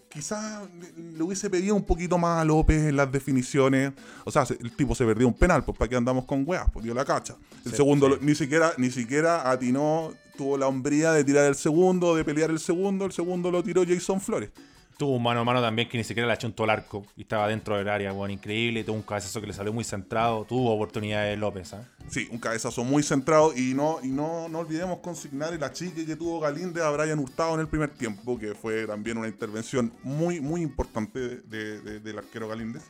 [0.09, 0.63] quizás
[0.97, 3.91] le hubiese pedido un poquito más a López en las definiciones.
[4.23, 6.69] O sea, se- el tipo se perdió un penal, pues para qué andamos con weas,
[6.71, 7.35] pues dio la cacha.
[7.65, 8.19] El Sí, segundo sí.
[8.21, 12.59] ni siquiera ni siquiera atinó, tuvo la hombría de tirar el segundo, de pelear el
[12.59, 14.49] segundo, el segundo lo tiró Jason Flores.
[14.97, 17.49] Tuvo un mano a mano también que ni siquiera le achuntó el arco y estaba
[17.49, 18.83] dentro del área, bueno, increíble.
[18.85, 20.45] Tuvo un cabezazo que le salió muy centrado.
[20.45, 21.83] Tuvo oportunidades López, ¿ah?
[22.07, 26.15] Sí, un cabezazo muy centrado y no y no, no olvidemos consignar el achique que
[26.15, 30.39] tuvo Galíndez a Brian Hurtado en el primer tiempo, que fue también una intervención muy
[30.39, 32.83] muy importante de- de- del arquero Galíndez,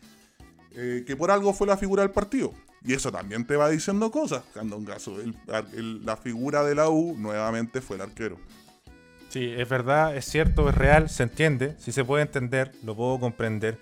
[0.76, 2.52] eh, que por algo fue la figura del partido.
[2.84, 6.88] Y eso también te va diciendo cosas, cuando un caso, el- la figura de la
[6.90, 8.38] U nuevamente fue el arquero.
[9.30, 13.20] Sí, es verdad, es cierto, es real, se entiende, sí se puede entender, lo puedo
[13.20, 13.78] comprender.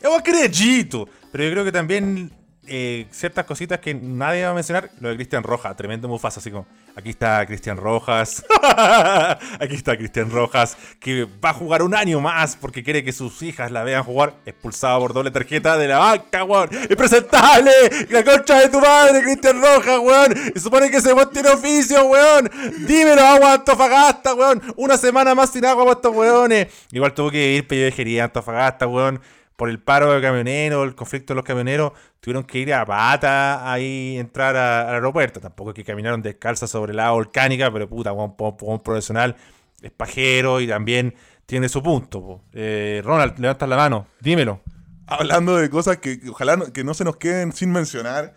[0.00, 2.30] Es acredito, pero yo creo que también
[2.66, 6.50] eh, ciertas cositas que nadie va a mencionar, lo de Cristian Rojas, tremendo Mufasa, así
[6.52, 8.44] como, aquí está Cristian Rojas,
[9.60, 13.42] aquí está Cristian Rojas, que va a jugar un año más porque quiere que sus
[13.42, 17.72] hijas la vean jugar, expulsado por doble tarjeta de la banca, weón, impresentable,
[18.10, 22.04] la concha de tu madre, Cristian Rojas, weón, y supone que ese weón tiene oficio,
[22.04, 22.48] weón,
[22.86, 27.66] dímelo, agua Antofagasta, weón, una semana más sin agua para weones, igual tuvo que ir
[27.66, 29.20] pellejería Antofagasta, weón,
[29.56, 33.70] por el paro de camioneros, el conflicto de los camioneros, tuvieron que ir a pata
[33.70, 35.40] ahí entrar a- al aeropuerto.
[35.40, 39.36] Tampoco es que caminaron descalzas sobre la volcánica, pero puta, un, un profesional
[39.82, 41.14] es pajero y también
[41.46, 42.40] tiene su punto.
[42.52, 44.60] Eh, Ronald, levantas la mano, dímelo.
[45.08, 48.36] Hablando de cosas que, que ojalá no, que no se nos queden sin mencionar.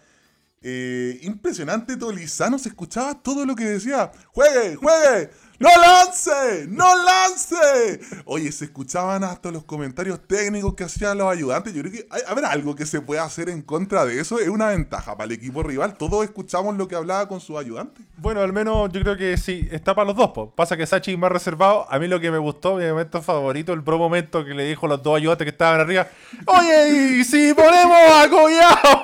[0.67, 4.11] eh, impresionante, Tolizano se escuchaba todo lo que decía.
[4.33, 5.29] ¡Juegue, juegue!
[5.57, 6.67] ¡No lance!
[6.67, 7.99] ¡No lance!
[8.25, 11.73] Oye, se escuchaban hasta los comentarios técnicos que hacían los ayudantes.
[11.73, 14.39] Yo creo que hay, habrá algo que se pueda hacer en contra de eso.
[14.39, 15.95] Es una ventaja para el equipo rival.
[15.97, 18.05] Todos escuchamos lo que hablaba con sus ayudantes.
[18.17, 20.31] Bueno, al menos yo creo que sí, está para los dos.
[20.31, 20.51] po.
[20.51, 21.85] Pasa que Sachi más reservado.
[21.89, 24.87] A mí lo que me gustó, mi momento favorito, el pro momento que le dijo
[24.87, 26.07] los dos ayudantes que estaban arriba.
[26.47, 29.03] Oye, y si ponemos a Collao.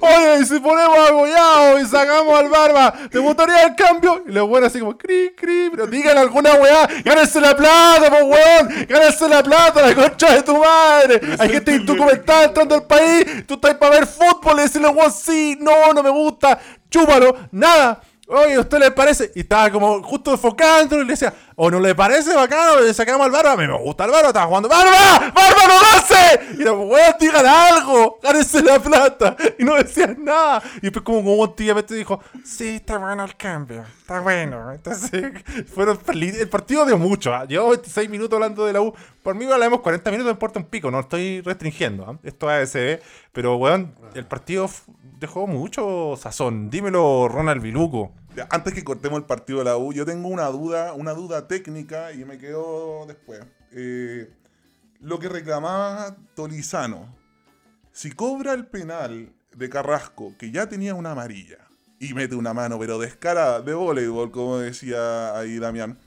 [0.00, 4.22] Oye, y si ponemos a Collao y sacamos al barba, ¿te gustaría el cambio?
[4.26, 8.24] Y los buenos así como, cri, cri, pero digan alguna weá, gánense la plata, po
[8.26, 11.20] weón, gánense la plata, la concha de tu madre.
[11.38, 15.56] Hay gente indocumentada entrando al país, tú estás para ver fútbol y decirle, weón, sí,
[15.60, 16.58] no, no me gusta,
[16.90, 18.00] chúpalo, nada.
[18.26, 19.32] Oye, ¿a usted le parece?
[19.34, 22.80] Y estaba como justo enfocando y le decía, ¿o no le parece bacano?
[22.80, 23.52] Le sacamos al barba.
[23.52, 24.68] A mí me gusta el barba, estaba jugando.
[24.68, 25.30] ¡Barba!
[25.34, 26.40] ¡Barba, no lo hace!
[26.58, 29.36] Y weón, digan algo, gánense la plata.
[29.58, 30.62] Y no decían nada.
[30.78, 34.72] Y después, como un tíamente dijo, sí, está bueno el cambio, está bueno.
[34.72, 35.12] Entonces.
[36.14, 37.34] El partido dio mucho.
[37.34, 37.44] ¿ah?
[37.44, 38.94] Llevamos 26 minutos hablando de la U.
[39.22, 42.04] Por mí, hablamos 40 minutos, me importa un pico, no estoy restringiendo.
[42.08, 42.18] ¿ah?
[42.22, 43.02] Esto es ASB.
[43.32, 44.70] Pero, weón, el partido
[45.18, 46.70] dejó mucho sazón.
[46.70, 48.12] Dímelo, Ronald Viluco.
[48.50, 52.12] Antes que cortemos el partido de la U, yo tengo una duda, una duda técnica
[52.12, 53.40] y me quedo después.
[53.72, 54.32] Eh,
[55.00, 57.14] lo que reclamaba Tolizano,
[57.92, 61.58] si cobra el penal de Carrasco, que ya tenía una amarilla,
[62.00, 65.98] y mete una mano, pero descarada, de voleibol, como decía ahí Damián,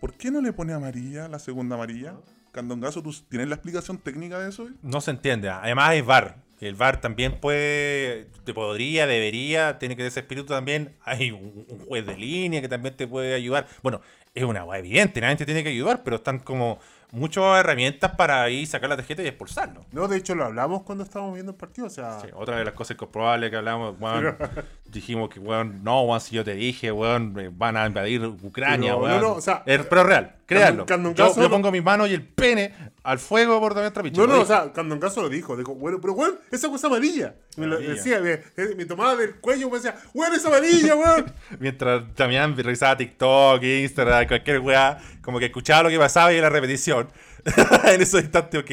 [0.00, 2.16] ¿por qué no le pone amarilla, la segunda amarilla?
[2.52, 4.68] Candongazo, ¿tú tienes la explicación técnica de eso?
[4.82, 5.48] No se entiende.
[5.48, 6.36] Además hay VAR.
[6.64, 10.94] El VAR también puede, te podría, debería, tiene que tener ese espíritu también.
[11.04, 13.66] Hay un, un juez de línea que también te puede ayudar.
[13.82, 14.00] Bueno,
[14.34, 16.78] es una hueá evidente, nadie te tiene que ayudar, pero están como
[17.12, 19.84] muchas herramientas para ahí sacar la tarjeta y expulsarlo.
[19.92, 21.86] No, de hecho lo hablamos cuando estábamos viendo el partido.
[21.86, 24.36] O sea, Sí, otra de las cosas comprobables que hablamos, weón,
[24.86, 28.92] dijimos que, weón, no, weón, si yo te dije, weón, eh, van a invadir Ucrania,
[28.94, 29.20] Pero, weón.
[29.20, 30.86] no, no, o sea, Es- pero real, créanlo.
[30.86, 32.72] Yo, yo pongo mi mano y el pene
[33.04, 34.18] al fuego por Damián Trapiche.
[34.18, 37.34] No, no, o sea, lo dijo, dijo, bueno, pero weón, esa cosa amarilla.
[37.56, 40.96] Me lo decía, me, eh, me tomaba del cuello y me decía, weón, esa amarilla,
[40.96, 41.32] weón.
[41.58, 46.48] Mientras Damián revisaba TikTok, Instagram, cualquier weá, como que escuchaba lo que pasaba y la
[46.48, 47.08] repetición.
[47.84, 48.64] en esos instantes,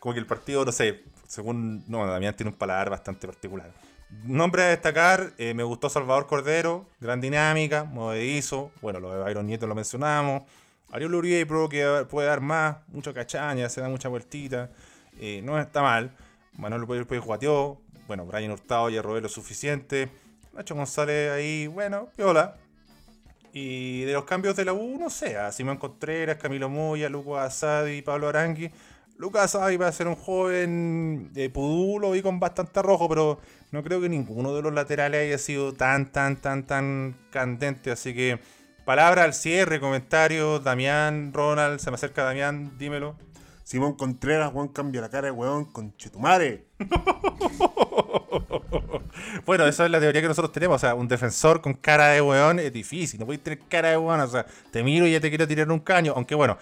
[0.00, 1.84] como que el partido, no sé, según.
[1.88, 3.70] No, Damián tiene un paladar bastante particular.
[4.24, 8.72] Nombre a destacar, eh, me gustó Salvador Cordero, gran dinámica, movedizo.
[8.80, 10.44] Bueno, lo de Byron Nieto lo mencionamos.
[10.90, 14.70] Ariel Uribe pro que puede dar más, mucho cachaña, se da mucha vueltita.
[15.20, 16.12] eh, no está mal.
[16.54, 17.80] Manuel Pérez Pérez guateó.
[18.06, 20.08] Bueno, Brian Hurtado ya robé lo suficiente.
[20.54, 22.56] Nacho González ahí, bueno, piola.
[23.52, 28.02] Y de los cambios de la U, no sé, Simón Contreras, Camilo Moya, Lucas Asadi,
[28.02, 28.70] Pablo Arangui.
[29.16, 33.40] Lucas Asadi va a ser un joven de pudú, lo vi con bastante rojo, pero
[33.72, 37.90] no creo que ninguno de los laterales haya sido tan, tan, tan, tan candente.
[37.90, 38.38] Así que,
[38.88, 43.16] palabra al cierre, comentarios, Damián, Ronald, se me acerca Damián, dímelo.
[43.62, 46.64] Simón Contreras, weón, cambia la cara de weón con Chetumare.
[49.44, 50.76] Bueno, esa es la teoría que nosotros tenemos.
[50.76, 53.18] O sea, un defensor con cara de weón es difícil.
[53.18, 54.20] No puedes tener cara de weón.
[54.20, 56.12] O sea, te miro y ya te quiero tirar un caño.
[56.14, 56.56] Aunque bueno,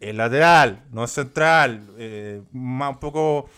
[0.00, 1.82] es lateral, no es central.
[1.98, 3.48] eh, más un poco.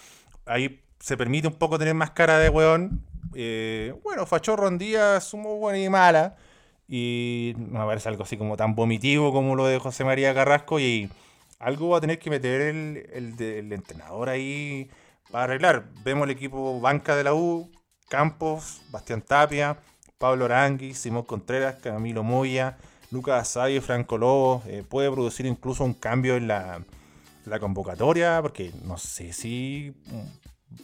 [0.47, 3.05] Ahí se permite un poco tener más cara de weón.
[3.35, 6.37] Eh, bueno, Fachorro en día sumo buena y mala.
[6.95, 10.79] Y no me parece algo así como tan vomitivo como lo de José María Carrasco.
[10.79, 11.09] Y
[11.59, 14.91] algo va a tener que meter el, el entrenador ahí
[15.31, 15.87] para arreglar.
[16.05, 17.71] Vemos el equipo banca de la U,
[18.11, 19.79] Campos, Bastián Tapia,
[20.19, 22.77] Pablo Arangui, Simón Contreras, Camilo Moya,
[23.11, 24.63] Lucas Asayo, Franco Lobo.
[24.67, 26.85] Eh, puede producir incluso un cambio en la,
[27.47, 29.95] la convocatoria, porque no sé si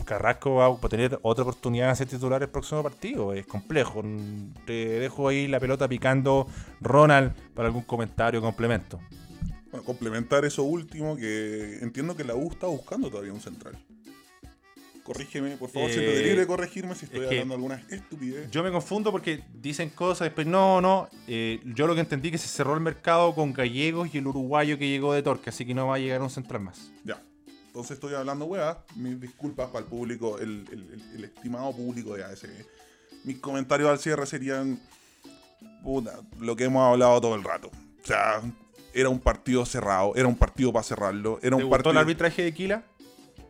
[0.05, 3.33] Carrasco va a tener otra oportunidad de ser titular el próximo partido.
[3.33, 4.03] Es complejo.
[4.67, 6.47] Te dejo ahí la pelota picando,
[6.81, 9.01] Ronald, para algún comentario o complemento.
[9.71, 13.77] Bueno, complementar eso último, que entiendo que la U está buscando todavía un central.
[15.05, 18.51] Corrígeme, por favor, Eh, siéntete libre de corregirme si estoy es hablando alguna estupidez.
[18.51, 21.09] Yo me confundo porque dicen cosas, después no, no.
[21.27, 24.77] Eh, yo lo que entendí que se cerró el mercado con Gallegos y el uruguayo
[24.77, 26.93] que llegó de Torque, así que no va a llegar un central más.
[27.05, 27.23] Ya.
[27.69, 28.83] Entonces estoy hablando hueá.
[28.97, 32.49] Mis disculpas para el público, el, el- el- el estimado público de ASB.
[33.25, 34.81] Mis comentarios al cierre serían.
[35.83, 37.69] Puta, lo que hemos hablado todo el rato.
[38.03, 38.41] O sea,
[38.95, 41.39] era un partido cerrado, era un partido para cerrarlo.
[41.43, 41.91] Era ¿Te un gustó partido.
[41.93, 42.83] el arbitraje de Quila?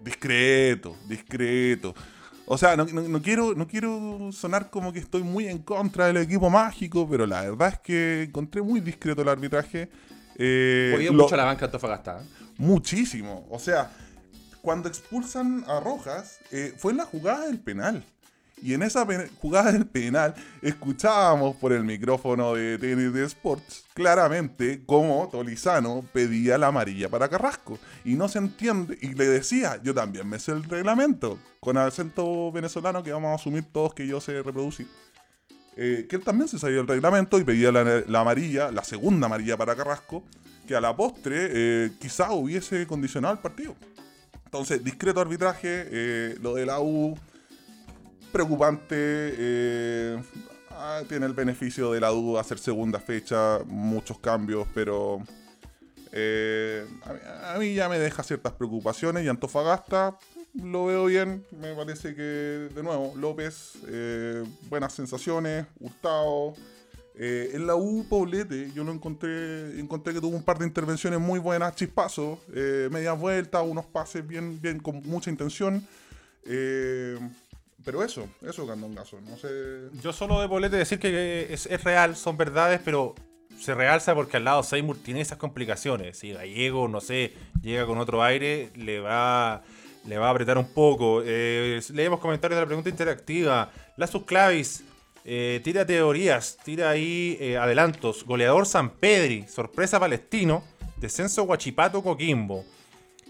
[0.00, 1.94] discreto, discreto.
[2.46, 6.06] O sea, no, no- no quiero, no quiero sonar como que estoy muy en contra
[6.06, 9.90] del equipo mágico, pero la verdad es que encontré muy discreto el arbitraje.
[10.36, 12.20] Eh, Jodido lo- mucho la banca de Antofagasta.
[12.22, 12.24] ¿eh?
[12.58, 13.46] Muchísimo.
[13.50, 13.90] O sea,
[14.62, 18.04] cuando expulsan a Rojas, eh, fue en la jugada del penal.
[18.60, 19.06] Y en esa
[19.40, 26.68] jugada del penal, escuchábamos por el micrófono de TNT Sports claramente cómo Tolizano pedía la
[26.68, 27.78] amarilla para Carrasco.
[28.04, 28.98] Y no se entiende.
[29.00, 33.34] Y le decía, yo también me sé el reglamento, con acento venezolano que vamos a
[33.34, 34.88] asumir todos que yo sé reproducir.
[35.76, 39.26] Eh, que él también se sabía el reglamento y pedía la, la amarilla, la segunda
[39.26, 40.24] amarilla para Carrasco,
[40.66, 43.76] que a la postre eh, quizá hubiese condicionado el partido.
[44.48, 47.14] Entonces, discreto arbitraje, eh, lo de la U,
[48.32, 50.22] preocupante, eh,
[50.70, 55.22] ah, tiene el beneficio de la U hacer segunda fecha, muchos cambios, pero
[56.12, 56.86] eh,
[57.44, 60.16] a, mí, ya me deja ciertas preocupaciones y Antofagasta
[60.54, 62.22] lo veo bien, me parece que
[62.74, 63.74] de nuevo López,
[64.70, 66.54] buenas sensaciones, Hurtado.
[67.20, 71.18] Eh, en la U, Poblete, yo lo encontré, encontré que tuvo un par de intervenciones
[71.18, 75.84] muy buenas, chispazos, eh, medias vueltas, unos pases bien, bien con mucha intención.
[76.46, 77.18] Eh,
[77.84, 79.48] pero eso, eso Candongazo, no sé.
[80.00, 83.16] Yo solo de Poblete decir que es, es real, son verdades, pero
[83.58, 86.18] se realza porque al lado Seymour tiene esas complicaciones.
[86.18, 89.62] Si Gallego, no sé, llega con otro aire, le va,
[90.06, 91.22] le va a apretar un poco.
[91.24, 93.72] Eh, leemos comentarios de la pregunta interactiva.
[93.96, 94.84] Lasus Clavis,
[95.30, 98.24] eh, tira teorías, tira ahí eh, adelantos.
[98.24, 100.64] Goleador San Pedri, sorpresa palestino,
[100.96, 102.64] descenso Guachipato Coquimbo.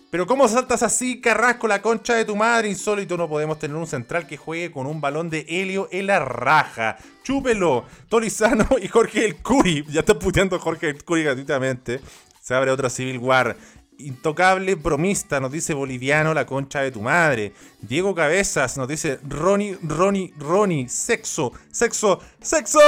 [0.08, 2.68] Pero ¿cómo saltas así, Carrasco, la concha de tu madre?
[2.68, 6.20] Insólito, no podemos tener un central que juegue con un balón de helio en la
[6.20, 6.98] raja.
[7.24, 9.84] Chúpelo, Tolizano y Jorge El Curi.
[9.90, 12.00] Ya está puteando Jorge El Curi gratuitamente.
[12.40, 13.56] Se abre otra Civil War.
[14.00, 17.52] Intocable bromista, nos dice boliviano, la concha de tu madre.
[17.80, 22.78] Diego Cabezas nos dice Ronnie, Ronnie, Ronnie, sexo, sexo, sexo.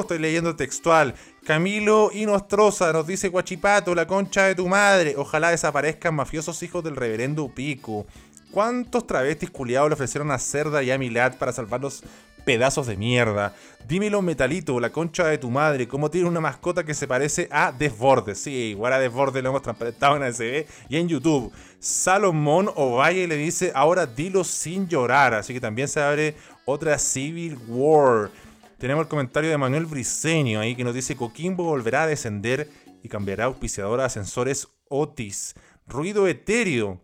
[0.00, 1.14] Estoy leyendo textual.
[1.46, 5.14] Camilo Inostroza nos dice Guachipato, la concha de tu madre.
[5.16, 8.04] Ojalá desaparezcan mafiosos hijos del reverendo Pico.
[8.50, 12.04] ¿Cuántos travestis culiados le ofrecieron a Cerda y a Milad para salvar los
[12.44, 13.54] pedazos de mierda?
[13.88, 15.88] Dímelo, Metalito, la concha de tu madre.
[15.88, 18.38] ¿Cómo tiene una mascota que se parece a Desbordes?
[18.38, 21.52] Sí, igual a Desbordes lo hemos transparentado en ASB y en YouTube.
[21.78, 25.34] Salomón Ovalle le dice, ahora dilo sin llorar.
[25.34, 28.30] Así que también se abre otra Civil War.
[28.78, 32.68] Tenemos el comentario de Manuel Briceño ahí que nos dice Coquimbo volverá a descender
[33.02, 35.54] y cambiará auspiciador a ascensores Otis.
[35.86, 37.00] Ruido etéreo.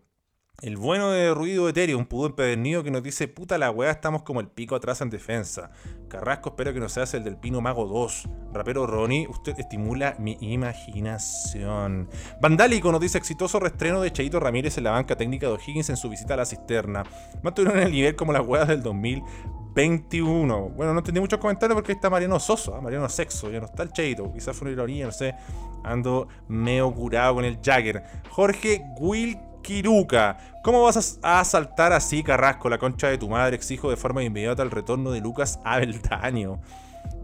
[0.61, 4.25] El bueno de Ruido Etéreo, un pudo empedernido que nos dice, puta la weá, estamos
[4.25, 5.71] como el pico atrás en defensa.
[6.09, 8.29] Carrasco espero que no seas el del Pino Mago 2.
[8.53, 12.09] Rapero Ronnie, usted estimula mi imaginación.
[12.42, 15.97] Vandálico nos dice, exitoso restreno de Cheito Ramírez en la banca técnica de O'Higgins en
[15.97, 17.05] su visita a la cisterna.
[17.40, 20.71] Mantuvieron el nivel como las weas del 2021.
[20.71, 22.81] Bueno, no entendí muchos comentarios porque está Mariano Soso, ¿ah?
[22.81, 25.37] Mariano Sexo, ya no está el Cheito, quizás fue una ironía, no sé.
[25.85, 28.03] Ando medio curado con el Jagger.
[28.29, 30.38] Jorge Will Kiruka.
[30.62, 33.57] ¿Cómo vas a, a saltar así, Carrasco, la concha de tu madre?
[33.57, 36.61] Exijo de forma inmediata el retorno de Lucas Abeldaño.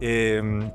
[0.01, 0.71] Eh,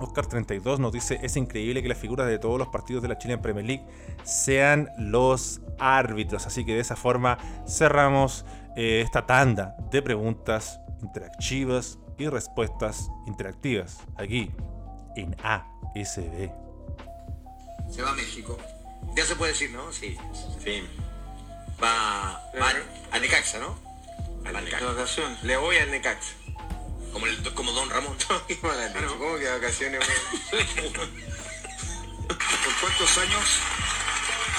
[0.00, 3.18] Oscar 32 nos dice, es increíble que las figuras de todos los partidos de la
[3.18, 3.84] Chilean Premier League
[4.24, 6.46] sean los árbitros.
[6.46, 8.44] Así que de esa forma cerramos
[8.76, 14.50] eh, esta tanda de preguntas interactivas y respuestas interactivas aquí
[15.16, 16.50] en ASB.
[17.90, 18.56] Se va a México.
[19.14, 19.92] Ya se puede decir, ¿no?
[19.92, 20.16] Sí.
[20.64, 20.82] Sí.
[21.82, 22.74] Va, va
[23.10, 23.78] a Necaxa, ¿no?
[24.44, 25.38] Al Necaxa.
[25.42, 26.34] Le voy al Necaxa.
[27.12, 28.16] Como, el, como Don Ramón.
[28.26, 28.46] ¿Cómo
[29.38, 30.00] que vacaciones?
[30.50, 30.58] ¿Por
[32.80, 33.58] cuántos años?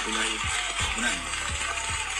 [0.07, 0.39] Un año.
[0.97, 1.21] Un año.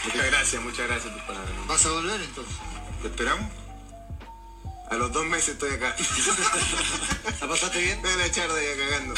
[0.04, 1.52] Muchas gracias, muchas gracias por tus palabras.
[1.66, 2.56] ¿Vas a volver entonces?
[3.02, 3.50] ¿Te esperamos?
[4.90, 5.94] A los dos meses estoy acá.
[7.40, 8.02] ¿La pasaste bien?
[8.02, 9.14] Me van a echar de allá cagando.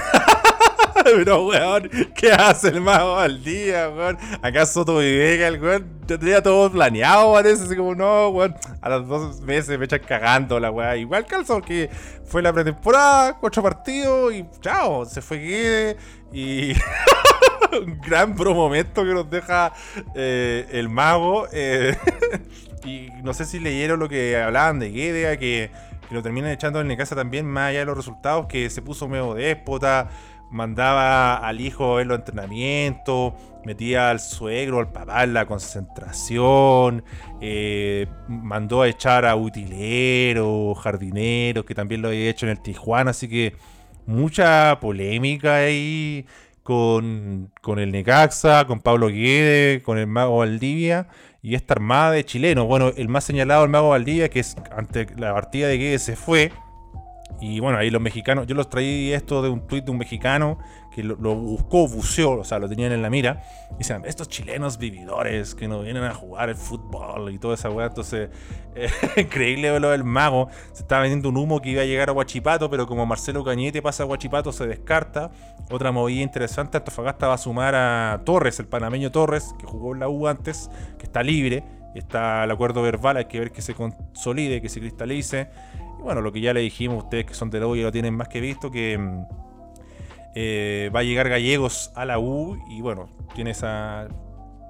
[1.04, 4.18] Pero, weón, ¿qué hace el mago al día, weón?
[4.42, 6.00] ¿Acaso tu Vega, el weón?
[6.06, 8.54] Yo tenía todo planeado, parece, así como, no, weón.
[8.80, 10.96] A los dos meses me echan cagando la weá.
[10.96, 11.90] Igual calzo, porque
[12.24, 15.96] fue la pretemporada, cuatro partidos y chao, se fue Guede
[16.32, 16.72] y.
[17.72, 19.72] Un gran pro momento que nos deja
[20.14, 21.46] eh, el mago.
[21.52, 21.96] eh,
[22.84, 25.70] y no sé si leyeron lo que hablaban de Guede, que,
[26.08, 29.08] que lo terminan echando en casa también, más allá de los resultados, que se puso
[29.08, 30.08] medio déspota
[30.50, 33.34] mandaba al hijo a ver los entrenamientos,
[33.64, 37.04] metía al suegro, al papá en la concentración,
[37.40, 43.10] eh, mandó a echar a utileros, jardineros, que también lo había hecho en el Tijuana,
[43.10, 43.54] así que
[44.06, 46.26] mucha polémica ahí
[46.62, 51.08] con, con el Necaxa, con Pablo Guede, con el Mago Valdivia
[51.46, 52.66] y esta armada de chilenos.
[52.66, 56.16] Bueno, el más señalado, el Mago Valdivia, que es ante la partida de Guede se
[56.16, 56.50] fue.
[57.40, 60.58] Y bueno, ahí los mexicanos, yo los traí esto de un tuit de un mexicano
[60.90, 63.42] que lo, buscó, buceó, o sea, lo tenían en la mira.
[63.72, 67.68] Y decían, estos chilenos vividores que no vienen a jugar el fútbol y toda esa
[67.68, 67.88] weá.
[67.88, 68.30] Entonces,
[68.74, 70.48] eh, increíble lo del mago.
[70.72, 73.82] Se estaba vendiendo un humo que iba a llegar a Huachipato, pero como Marcelo Cañete
[73.82, 75.30] pasa a Huachipato, se descarta.
[75.70, 80.00] Otra movida interesante, Antofagasta va a sumar a Torres, el panameño Torres, que jugó en
[80.00, 81.62] la U antes, que está libre.
[81.94, 85.48] Está el acuerdo verbal, hay que ver que se consolide, que se cristalice.
[86.06, 88.28] Bueno, lo que ya le dijimos, ustedes que son de la U lo tienen más
[88.28, 89.24] que visto, que mm,
[90.36, 94.06] eh, va a llegar Gallegos a la U y bueno, tiene esa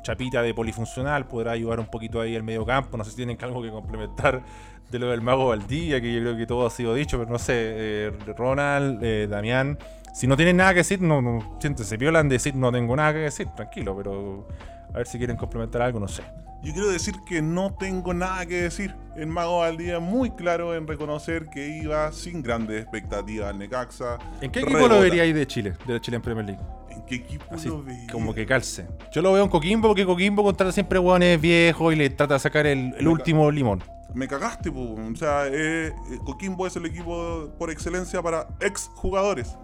[0.03, 3.37] chapita de polifuncional, podrá ayudar un poquito ahí al medio campo, no sé si tienen
[3.43, 4.43] algo que complementar
[4.91, 7.39] de lo del mago Valdía, que yo creo que todo ha sido dicho, pero no
[7.39, 9.79] sé, eh, Ronald, eh, Damián,
[10.15, 13.13] si no tienen nada que decir, no, no se violan de decir no tengo nada
[13.13, 14.49] que decir, tranquilo, pero
[14.89, 16.23] a ver si quieren complementar algo, no sé.
[16.63, 18.95] Yo quiero decir que no tengo nada que decir.
[19.15, 24.19] El Mago Valdía muy claro en reconocer que iba sin grandes expectativas al Necaxa.
[24.41, 26.61] ¿En qué equipo lo veríais de Chile, de la Chile en Premier League?
[26.91, 28.13] ¿En qué equipo lo vería?
[28.13, 28.87] Como que calce.
[29.13, 32.41] Yo lo veo en Coquimbo porque Coquimbo contrata siempre hueones viejos y le trata de
[32.41, 33.83] sacar el, último limón.
[34.15, 34.95] Me cagaste, po.
[34.95, 35.93] o sea, eh, eh,
[36.25, 39.57] Coquimbo es el equipo por excelencia para ex jugadores.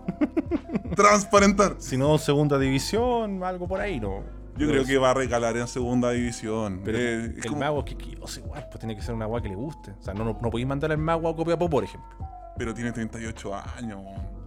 [0.97, 1.76] Transparentar.
[1.78, 4.41] Si no, segunda división, algo por ahí, ¿no?
[4.57, 6.82] Yo creo que va a recalar en segunda división.
[6.84, 9.55] Pero eh, el mago es que, igual, pues tiene que ser una agua que le
[9.55, 9.92] guste.
[9.92, 12.11] O sea, no, no, podéis mandar al mago a Copiapó, por ejemplo.
[12.57, 14.00] Pero tiene 38 años.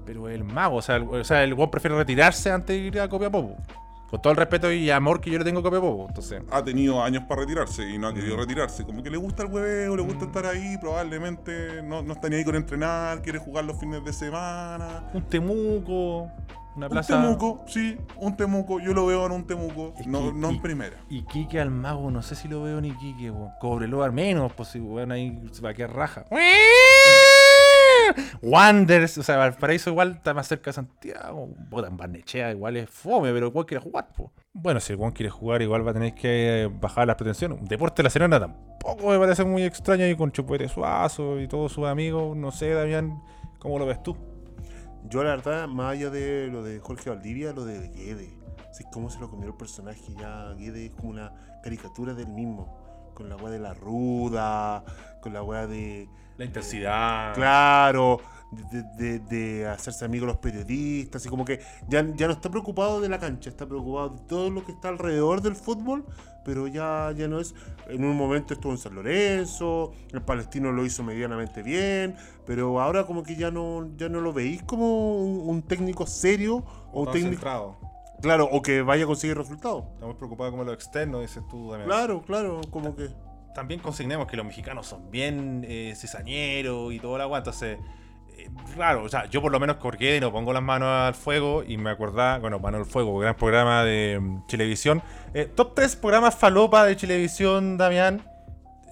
[0.05, 3.09] Pero el mago, o sea, el, o sea, el prefiere retirarse antes de ir a
[3.09, 3.55] Copiapó.
[4.09, 6.05] Con todo el respeto y amor que yo le tengo a Copiapó.
[6.07, 6.43] Entonces.
[6.51, 8.39] Ha tenido años para retirarse y no ha querido mm.
[8.39, 8.83] retirarse.
[8.83, 10.27] Como que le gusta el hueveo, le gusta mm.
[10.27, 14.13] estar ahí, probablemente no, no está ni ahí con entrenar, quiere jugar los fines de
[14.13, 15.09] semana.
[15.13, 16.31] Un temuco.
[16.75, 17.15] Una plaza...
[17.17, 18.79] Un Temuco, sí, un Temuco.
[18.79, 20.97] Yo lo veo en un Temuco, no, no en primera.
[21.09, 24.69] Y Kike al mago, no sé si lo veo ni Kike, Cóbrelo al menos, pues
[24.69, 26.25] si weón ahí se va a quedar raja.
[28.41, 31.49] Wanders, o sea, Valparaíso igual está más cerca de Santiago.
[31.69, 34.31] Botan en Barnechea igual es fome, pero igual quiere jugar, po.
[34.53, 37.59] Bueno, si el Juan quiere jugar, igual va a tener que bajar las pretensiones.
[37.59, 41.47] Un deporte de la Serena tampoco me parece muy extraño y con Chupete Suazo y
[41.47, 42.35] todos sus amigos.
[42.37, 43.21] No sé, Damián,
[43.59, 44.15] ¿cómo lo ves tú?
[45.09, 48.33] Yo, la verdad, más allá de lo de Jorge Valdivia, lo de Guede.
[48.69, 50.13] Así cómo se lo comió el personaje.
[50.19, 51.31] Ya Guede es como una
[51.63, 53.11] caricatura del mismo.
[53.13, 54.83] Con la weá de la ruda,
[55.21, 56.09] con la weá de.
[56.37, 57.33] La intensidad.
[57.33, 58.19] Claro,
[58.51, 61.21] de, hacerse amigos los periodistas.
[61.21, 64.49] Así como que ya, ya no está preocupado de la cancha, está preocupado de todo
[64.49, 66.05] lo que está alrededor del fútbol
[66.45, 67.53] pero ya, ya no es.
[67.89, 72.15] En un momento estuvo en San Lorenzo, el palestino lo hizo medianamente bien,
[72.45, 77.01] pero ahora como que ya no, ya no lo veis como un, técnico serio o
[77.01, 77.77] un técnico.
[78.21, 79.83] Claro, o que vaya a conseguir resultados.
[79.95, 81.89] Estamos preocupados como lo externo, dices tú también.
[81.89, 83.09] Claro, claro, como que.
[83.53, 87.79] También consignemos que los mexicanos son bien eh, cizañeros y todo el agua, entonces
[88.75, 91.63] Claro, o sea, yo por lo menos corgué y no pongo las manos al fuego
[91.65, 95.01] y me acordaba, bueno, mano al fuego, gran programa de mm, televisión.
[95.33, 98.21] Eh, top 3 programas falopa de televisión, Damián.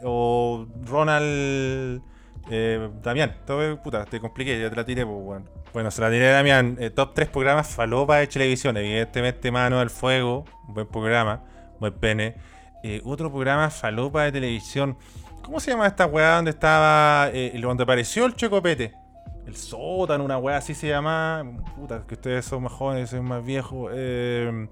[0.01, 2.01] O Ronald.
[2.49, 5.45] Eh, Damián, todo, puta, te compliqué, ya te la tiré, pues bueno.
[5.73, 6.77] Bueno, se la tiré Damián.
[6.79, 8.77] Eh, top 3 programas falopa de televisión.
[8.77, 11.43] Evidentemente, Mano al Fuego, buen programa,
[11.81, 12.35] buen pene.
[12.83, 14.97] Eh, otro programa falopa de televisión.
[15.41, 17.29] ¿Cómo se llama esta weá donde estaba.
[17.61, 19.02] donde apareció el Chocopete?
[19.45, 21.43] El sótano, una weá así se llama.
[21.75, 23.91] Puta, que ustedes son más jóvenes, son más viejos.
[23.93, 24.67] Eh,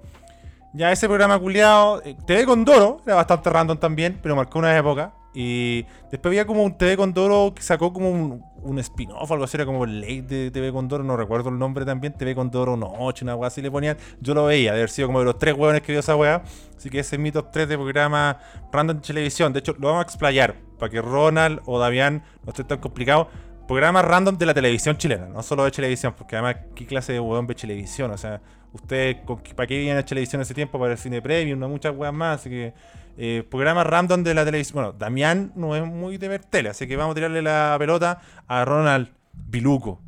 [0.74, 5.14] ya ese programa culiado, eh, TV Condoro, era bastante random también, pero marcó una época.
[5.34, 9.66] Y después había como un TV Condoro que sacó como un, spin-off, algo así, era
[9.66, 13.36] como el late de TV Condoro, no recuerdo el nombre también, TV Condoro Noche, una
[13.36, 13.98] weá así le ponían.
[14.20, 16.44] Yo lo veía, de haber sido como de los tres hueones que vio esa weá.
[16.76, 18.40] Así que ese es mi top 3 de programa
[18.72, 19.54] random televisión.
[19.54, 23.28] De hecho, lo vamos a explayar para que Ronald o Davián no esté tan complicado
[23.68, 27.20] programas random de la televisión chilena, no solo de televisión, porque además, ¿qué clase de
[27.20, 28.12] hueón ve televisión?
[28.12, 28.42] O sea,
[28.74, 29.18] usted,
[29.56, 30.80] ¿para qué viene a televisión ese tiempo?
[30.80, 32.74] Para el cine premium, no muchas weas más, así que.
[33.18, 34.76] Eh, programas random de la televisión.
[34.76, 38.22] Bueno, Damián no es muy de ver tele, así que vamos a tirarle la pelota
[38.48, 40.02] a Ronald Biluco.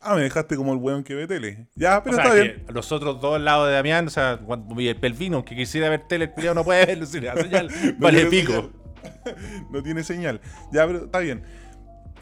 [0.00, 1.66] Ah, me dejaste como el weón que ve tele.
[1.74, 2.64] Ya, pero está bien.
[2.68, 4.38] Los otros dos lados de Damián, o sea,
[4.78, 7.68] el Pelvino, que quisiera ver tele, el culiado no puede verlo, si le señal,
[7.98, 8.70] vale pico.
[9.70, 10.40] no tiene señal.
[10.72, 11.42] Ya, pero está bien.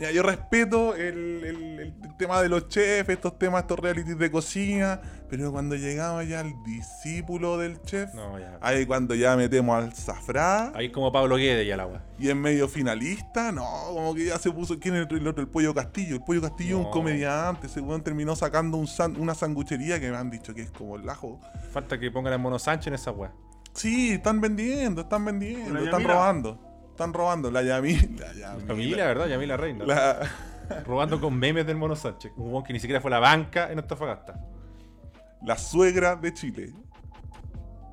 [0.02, 4.32] Mira, yo respeto el, el- el tema de los chefs, estos temas, estos realities de
[4.32, 5.00] cocina,
[5.30, 8.58] pero cuando llegaba ya el discípulo del chef, No, ya.
[8.62, 12.02] ahí cuando ya metemos al Zafrá Ahí como Pablo Guedes ya el agua.
[12.18, 14.76] y en medio finalista, no, como que ya se puso.
[14.80, 15.40] ¿Quién es el, el otro?
[15.40, 16.16] El Pollo Castillo.
[16.16, 16.86] El Pollo Castillo es No.
[16.88, 17.68] un comediante.
[17.68, 20.96] Ese weón terminó sacando un san- una sanguchería que me han dicho que es como
[20.96, 21.38] el ajo.
[21.72, 23.30] Falta que pongan a Mono Sánchez en esa weá.
[23.72, 26.60] Sí, están vendiendo, están vendiendo, La están robando.
[26.92, 27.50] Están robando.
[27.50, 28.32] La Yamila.
[28.34, 29.06] La Yamila.
[29.06, 29.26] ¿verdad?
[29.26, 29.84] Yamila Reina.
[29.84, 30.30] La-
[30.86, 32.32] Robando con memes del Mono Sánchez.
[32.36, 34.40] Un que ni siquiera fue a la banca en Antofagasta.
[35.44, 36.72] la suegra de Chile.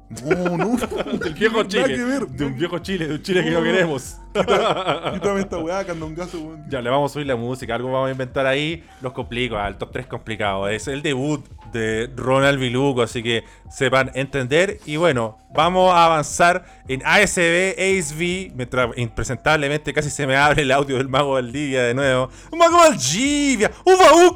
[0.09, 0.77] No, no.
[1.19, 1.95] Del viejo Chile.
[1.95, 2.27] que ver.
[2.27, 4.17] De un viejo Chile, de un Chile que no queremos.
[4.33, 6.65] Quítame esta weá, candongazo, weón.
[6.69, 8.83] Ya, le vamos a subir la música, algo vamos a inventar ahí.
[9.01, 10.67] Los complico, al top 3 complicado.
[10.67, 14.79] Es el debut de Ronald Viluco, así que sepan entender.
[14.85, 20.71] Y bueno, vamos a avanzar en ASB, ASV, mientras impresentablemente casi se me abre el
[20.71, 22.29] audio del Mago Valdivia de nuevo.
[22.57, 23.71] ¡Mago Valdivia!
[23.85, 24.29] ¡Uva un!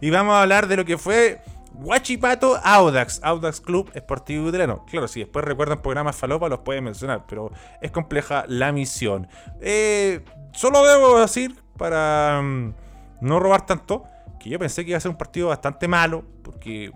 [0.00, 1.40] Y vamos a hablar de lo que fue
[1.74, 4.84] Huachipato Audax, Audax Club Esportivo Italiano.
[4.86, 7.50] Claro, si después recuerdan programas falopa los pueden mencionar, pero
[7.80, 9.28] es compleja la misión.
[9.60, 12.74] Eh, solo debo decir, para mm,
[13.20, 14.04] no robar tanto,
[14.38, 16.92] que yo pensé que iba a ser un partido bastante malo, porque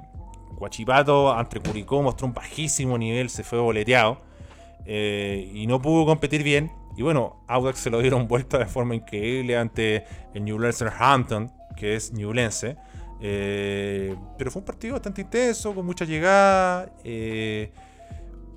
[0.58, 4.18] Huachipato ante Curicó mostró un bajísimo nivel, se fue boleteado
[4.84, 6.70] eh, y no pudo competir bien.
[6.96, 10.04] Y bueno, Audax se lo dieron vuelta de forma increíble ante
[10.34, 12.76] el Newlands Hampton, que es Newlense.
[13.20, 16.92] Eh, pero fue un partido bastante intenso, con mucha llegada.
[17.04, 17.72] Eh,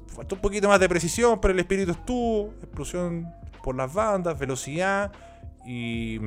[0.08, 2.54] faltó un poquito más de precisión, pero el espíritu estuvo.
[2.62, 3.28] Explosión
[3.64, 5.12] por las bandas, velocidad.
[5.66, 6.20] Y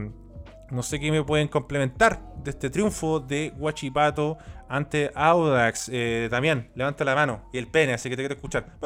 [0.71, 5.89] no sé qué me pueden complementar de este triunfo de Huachipato ante Audax.
[5.93, 8.77] Eh, Damián, levanta la mano y el pene, así que te quiero escuchar.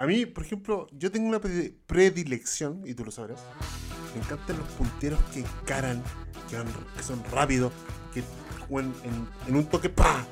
[0.00, 3.44] A mí, por ejemplo, yo tengo una pre- predilección, y tú lo sabrás.
[4.14, 6.02] Me encantan los punteros que encaran,
[6.50, 7.72] que, van- que son rápidos,
[8.12, 8.20] que
[8.70, 8.92] en,
[9.46, 10.24] en un toque, ¡pa!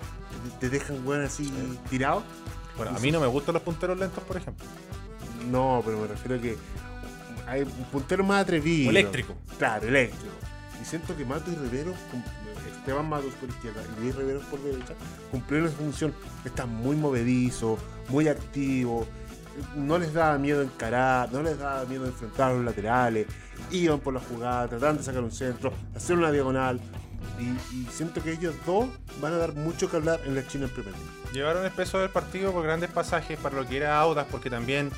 [0.61, 1.53] Te, te dejan weón así
[1.91, 2.23] tirado.
[2.77, 4.67] Bueno, a mí no me gustan los punteros lentos, por ejemplo.
[5.51, 6.57] No, pero me refiero a que
[7.47, 8.89] hay un puntero más atrevido.
[8.89, 9.35] O eléctrico.
[9.59, 10.35] Claro, eléctrico.
[10.81, 11.93] Y siento que Mato y Rivero,
[12.79, 14.95] Esteban Matos por izquierda y Luis Rivero por derecha,
[15.31, 16.15] cumplieron esa función.
[16.45, 19.07] Están muy movedizos, muy activos.
[19.75, 23.27] No les daba miedo encarar, no les daba miedo enfrentar a los laterales.
[23.71, 26.81] Iban por la jugada, tratando de sacar un centro, hacer una diagonal.
[27.39, 28.87] Y, siento que ellos dos
[29.21, 31.07] van a dar mucho que hablar en la China en primer League.
[31.33, 34.91] Llevaron el peso del partido por grandes pasajes para lo que era Audax, porque también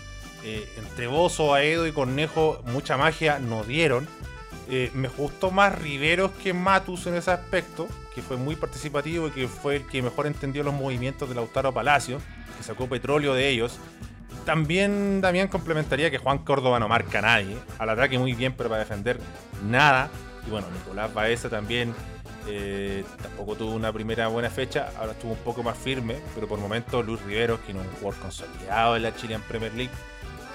[0.44, 4.06] eh, entre Bozo, Aedo y Cornejo mucha magia nos dieron.
[4.70, 9.30] Eh, me gustó más Riveros que Matus en ese aspecto, que fue muy participativo y
[9.30, 12.20] que fue el que mejor entendió los movimientos de Lautaro Palacio,
[12.56, 13.78] que sacó petróleo de ellos.
[14.48, 17.54] También Damián complementaría que Juan Córdoba no marca a nadie.
[17.78, 19.20] Al ataque muy bien, pero para defender
[19.68, 20.08] nada.
[20.46, 21.94] Y bueno, Nicolás Baeza también
[22.46, 24.90] eh, tampoco tuvo una primera buena fecha.
[24.98, 27.92] Ahora estuvo un poco más firme, pero por momentos Luis Riveros, que no es un
[27.96, 29.92] jugador consolidado en la Chilean Premier League,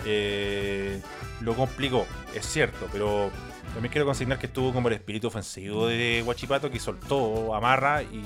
[0.08, 1.00] eh,
[1.41, 3.30] lo complicó, es cierto, pero
[3.76, 8.24] también quiero consignar que estuvo como el espíritu ofensivo de Guachipato que soltó, amarra y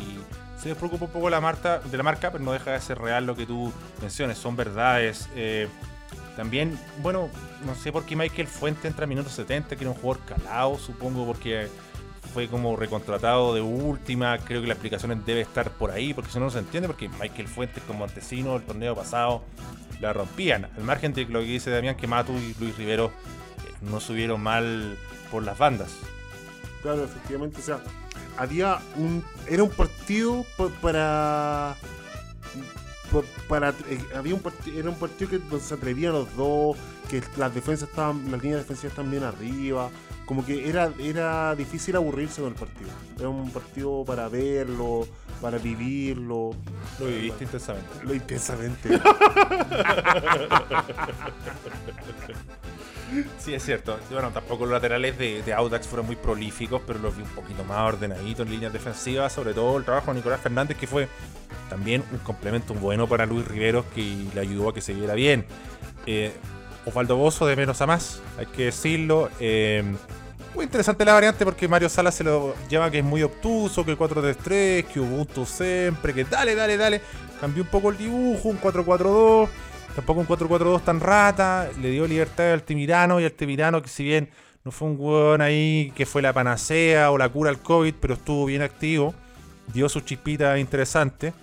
[0.68, 3.26] se despreocupa un poco la marca, de la marca, pero no deja de ser real
[3.26, 5.30] lo que tú menciones, son verdades.
[5.34, 5.70] Eh,
[6.36, 7.30] también, bueno,
[7.65, 10.78] no sé por qué Michael Fuente entra a minutos 70, que era un jugador calado,
[10.78, 11.70] supongo, porque
[12.34, 14.38] fue como recontratado de última.
[14.39, 17.07] Creo que la explicación debe estar por ahí, porque si no, no se entiende, porque
[17.07, 19.43] Michael Fuentes, como Montesino, el torneo pasado,
[20.01, 20.65] la rompían.
[20.76, 24.41] Al margen de lo que dice Damián, que Matu y Luis Rivero eh, no subieron
[24.41, 24.97] mal
[25.32, 25.95] por las bandas.
[26.82, 27.80] Claro, efectivamente, o sea,
[28.38, 29.23] había un.
[29.47, 31.75] Era un partido pa- para.
[33.11, 36.77] pa- Para, eh, había un partido, era un partido que donde se atrevían los dos,
[37.09, 39.89] que las defensas estaban, las líneas defensivas estaban bien arriba,
[40.25, 42.89] como que era, era difícil aburrirse con el partido.
[43.17, 45.07] Era un partido para verlo,
[45.41, 46.51] para vivirlo,
[46.99, 47.89] Lo viviste intensamente.
[48.03, 48.89] lo intensamente.
[53.39, 53.97] Sí, es cierto.
[54.12, 57.64] Bueno, tampoco los laterales de, de Audax fueron muy prolíficos, pero los vi un poquito
[57.64, 59.32] más ordenaditos en líneas defensivas.
[59.32, 61.08] Sobre todo el trabajo de Nicolás Fernández, que fue
[61.70, 65.45] también un complemento bueno para Luis Riveros, que le ayudó a que se viera bien.
[66.05, 66.34] Eh,
[66.86, 69.30] Osvaldo Bozo de menos a más, hay que decirlo.
[69.39, 69.84] Eh,
[70.55, 73.91] muy interesante la variante porque Mario Sala se lo lleva que es muy obtuso, que
[73.91, 77.01] el 4-3-3, que Ubuntu siempre, que dale, dale, dale.
[77.39, 79.49] Cambió un poco el dibujo, un 4-4-2.
[79.98, 81.72] Tampoco un 4-4-2 tan rata.
[81.82, 84.30] Le dio libertad al Altamirano y Altamirano que si bien
[84.64, 88.14] no fue un hueón ahí que fue la panacea o la cura al COVID, pero
[88.14, 89.16] estuvo bien activo.
[89.74, 91.34] Dio sus chispitas interesantes.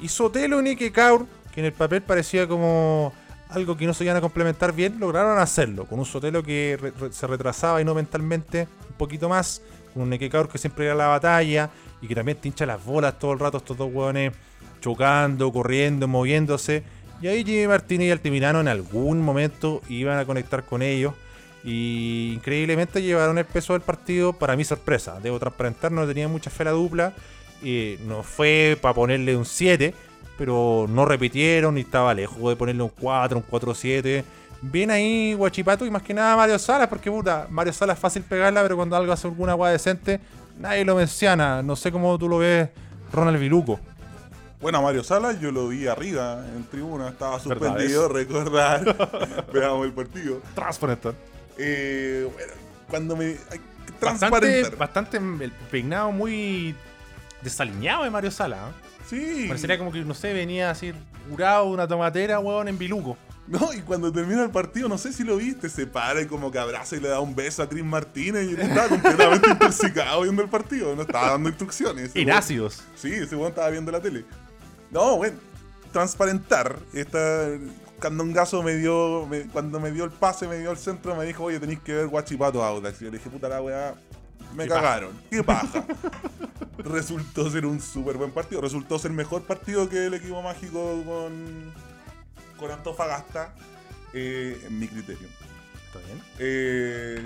[0.00, 3.12] Y Sotelo y Nicky Kaur, que en el papel parecía como
[3.50, 5.84] algo que no se iban a complementar bien, lograron hacerlo.
[5.84, 6.78] Con un Sotelo que
[7.10, 9.60] se retrasaba y no mentalmente un poquito más.
[9.92, 11.68] Con un Nekekaur que siempre era la batalla
[12.00, 14.32] y que también te hincha las bolas todo el rato estos dos hueones
[14.80, 16.82] chocando, corriendo, moviéndose.
[17.20, 21.14] Y ahí Jimmy Martínez y Altimirano en algún momento iban a conectar con ellos.
[21.64, 25.18] Y increíblemente llevaron el peso del partido para mi sorpresa.
[25.20, 27.12] Debo transparentar, no tenía mucha fe la dupla.
[27.62, 29.92] Y no fue para ponerle un 7,
[30.36, 34.22] pero no repitieron y estaba lejos de ponerle un 4, un 4-7.
[34.60, 38.22] Bien ahí Guachipato y más que nada Mario Salas, porque puta, Mario Salas es fácil
[38.22, 40.20] pegarla, pero cuando algo hace alguna agua decente,
[40.58, 41.62] nadie lo menciona.
[41.62, 42.68] No sé cómo tú lo ves,
[43.12, 43.80] Ronald Viluco.
[44.60, 49.46] Bueno, Mario Salas yo lo vi arriba en tribuna, estaba suspendido, recordar.
[49.52, 50.42] Veamos el partido.
[50.54, 51.14] Transparentar.
[51.56, 52.52] Eh, bueno,
[52.88, 53.36] cuando me.
[54.00, 56.74] Bastante, bastante el peinado muy
[57.42, 58.70] desaliñado de Mario Salas.
[58.70, 58.88] ¿eh?
[59.08, 59.44] Sí.
[59.48, 60.92] Parecería como que, no sé, venía así
[61.30, 63.16] curado una tomatera, weón, en Biluco.
[63.46, 66.52] No, y cuando termina el partido, no sé si lo viste, se para y como
[66.52, 70.42] que abraza y le da un beso a Chris Martínez y estaba completamente intoxicado viendo
[70.42, 72.14] el partido, no estaba dando instrucciones.
[72.14, 72.82] Inácidos.
[72.94, 74.26] Sí, ese weón estaba viendo la tele.
[74.90, 75.38] No, bueno,
[75.92, 76.78] transparentar.
[76.92, 77.48] Esta,
[77.98, 81.58] Candongazo me dio, cuando me dio el pase, me dio el centro, me dijo, oye,
[81.58, 83.00] tenéis que ver Guachipato Audax.
[83.00, 83.94] Y yo le dije, puta la weá,
[84.54, 85.10] me cagaron.
[85.30, 85.84] Qué paja.
[86.78, 88.60] Resultó ser un súper buen partido.
[88.60, 91.72] Resultó ser mejor partido que el equipo mágico con,
[92.56, 93.54] con Antofagasta,
[94.12, 95.28] eh, en mi criterio.
[95.86, 96.22] ¿Está bien?
[96.38, 97.22] Eh,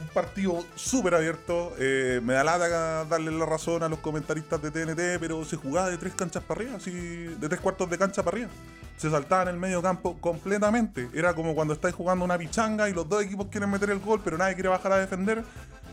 [0.00, 1.72] un partido súper abierto.
[1.78, 5.90] Eh, me da lata darle la razón a los comentaristas de TNT, pero se jugaba
[5.90, 8.50] de tres canchas para arriba, así, de tres cuartos de cancha para arriba.
[8.96, 11.08] Se saltaba en el medio campo completamente.
[11.14, 14.20] Era como cuando estáis jugando una pichanga y los dos equipos quieren meter el gol,
[14.22, 15.42] pero nadie quiere bajar a defender.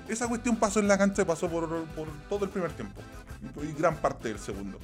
[0.08, 1.68] Esa cuestión pasó en la cancha y pasó por,
[2.30, 3.02] todo el primer tiempo.
[3.64, 4.78] Y gran parte del segundo.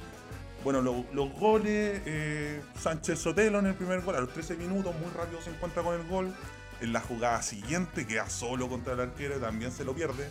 [0.64, 5.10] Bueno, los goles, eh, Sánchez Sotelo en el primer gol, a los 13 minutos, muy
[5.16, 6.34] rápido se encuentra con el gol
[6.80, 10.28] en la jugada siguiente queda solo contra el arquero y también se lo pierde.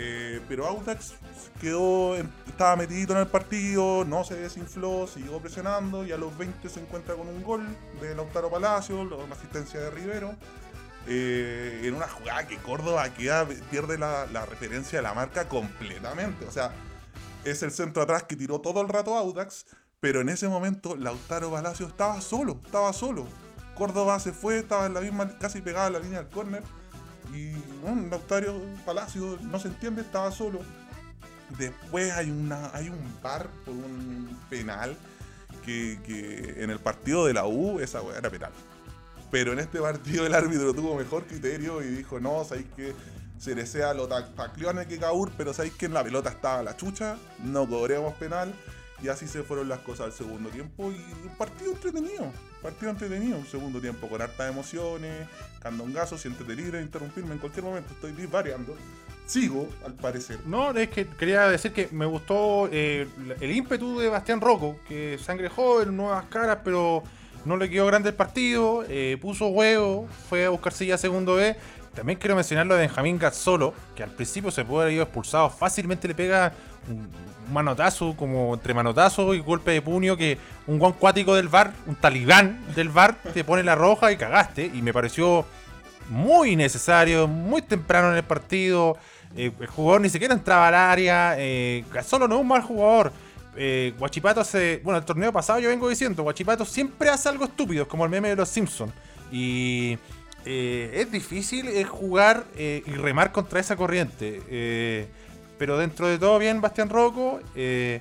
[0.00, 1.14] Eh, pero Audax
[1.60, 6.68] quedó, estaba metidito en el partido, no se desinfló, siguió presionando y a los 20
[6.68, 7.66] se encuentra con un gol
[8.00, 10.36] de Lautaro Palacio, una asistencia de Rivero.
[11.10, 16.44] Eh, en una jugada que Córdoba queda, pierde la, la, referencia de la marca completamente.
[16.44, 16.70] O sea,
[17.44, 19.66] es el centro atrás que tiró todo el rato Audax,
[20.00, 23.26] pero en ese momento Lautaro Palacio estaba solo, estaba solo.
[23.78, 26.62] Córdoba se fue, estaba en la misma, casi pegada a la línea del córner.
[27.32, 27.52] Y
[27.82, 30.60] bueno, Lautario Palacio no se entiende, estaba solo.
[31.58, 34.96] Después hay una hay un par por un penal
[35.64, 38.52] que, en el partido de la U esa weá era penal.
[39.30, 42.94] Pero en este partido el árbitro tuvo mejor criterio y dijo, no, sabéis que
[43.38, 47.16] se desea lo tacleó que Caur, pero sabéis que en la pelota estaba la chucha,
[47.44, 48.54] no cobremos penal.
[49.02, 50.96] Y así se fueron las cosas al segundo tiempo y
[51.26, 52.32] un partido entretenido.
[52.62, 55.28] Partido entretenido, un segundo tiempo con hartas emociones,
[55.60, 58.76] candongazo, siéntete libre de interrumpirme en cualquier momento, estoy variando.
[59.26, 60.38] Sigo, al parecer.
[60.46, 63.06] No, es que quería decir que me gustó eh,
[63.40, 67.02] el ímpetu de Bastián Rocco, que sangre joven, nuevas caras, pero
[67.44, 71.56] no le quedó grande el partido, eh, puso huevo, fue a buscarse ya segundo B.
[71.98, 75.50] También quiero mencionar lo de Benjamín Gazzolo, que al principio se puede haber ido expulsado,
[75.50, 76.52] fácilmente le pega
[76.88, 77.10] un
[77.52, 80.38] manotazo, como entre manotazo y golpe de puño, que
[80.68, 84.70] un guan cuático del bar, un talibán del bar, te pone la roja y cagaste.
[84.72, 85.44] Y me pareció
[86.08, 88.96] muy necesario, muy temprano en el partido.
[89.36, 91.34] Eh, el jugador ni siquiera entraba al área.
[91.36, 93.12] Eh, solo no es un mal jugador.
[93.56, 94.80] Eh, Guachipato hace.
[94.84, 98.28] Bueno, el torneo pasado yo vengo diciendo, Guachipato siempre hace algo estúpido, como el meme
[98.28, 98.92] de los Simpsons.
[99.32, 99.98] Y.
[100.48, 105.08] es difícil jugar y remar contra esa corriente.
[105.58, 107.40] Pero dentro de todo bien, Bastián Rocco.
[107.54, 108.00] Eh,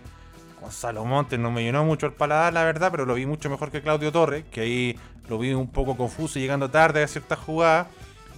[0.62, 3.72] Gonzalo Montes no me llenó mucho el paladar, la verdad, pero lo vi mucho mejor
[3.72, 7.40] que Claudio Torres, que ahí lo vi un poco confuso y llegando tarde a ciertas
[7.40, 7.88] jugadas.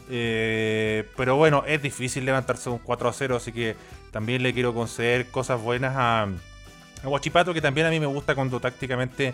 [0.09, 3.75] Eh, pero bueno, es difícil levantarse un 4 a 0, así que
[4.11, 8.35] también le quiero conceder cosas buenas a, a Guachipato, que también a mí me gusta
[8.35, 9.33] cuando tácticamente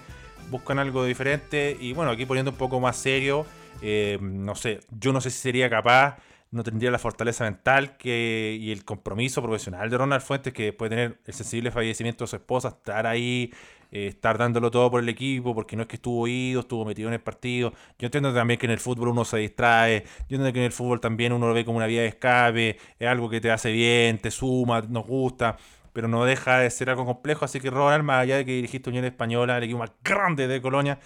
[0.49, 1.77] buscan algo diferente.
[1.79, 3.45] Y bueno, aquí poniendo un poco más serio,
[3.81, 6.17] eh, no sé, yo no sé si sería capaz
[6.55, 10.89] no tendría la fortaleza mental que, y el compromiso profesional de Ronald Fuentes, que después
[10.89, 13.51] de tener el sensible fallecimiento de su esposa, estar ahí,
[13.91, 17.09] eh, estar dándolo todo por el equipo, porque no es que estuvo ido, estuvo metido
[17.09, 17.73] en el partido.
[17.99, 20.71] Yo entiendo también que en el fútbol uno se distrae, yo entiendo que en el
[20.71, 23.71] fútbol también uno lo ve como una vía de escape, es algo que te hace
[23.73, 25.57] bien, te suma, nos gusta
[25.95, 27.45] pero no deja de ser algo complejo.
[27.45, 30.61] Así que, Ronald, más allá de que dirigiste Unión Española, el equipo más grande de
[30.61, 30.99] Colonia,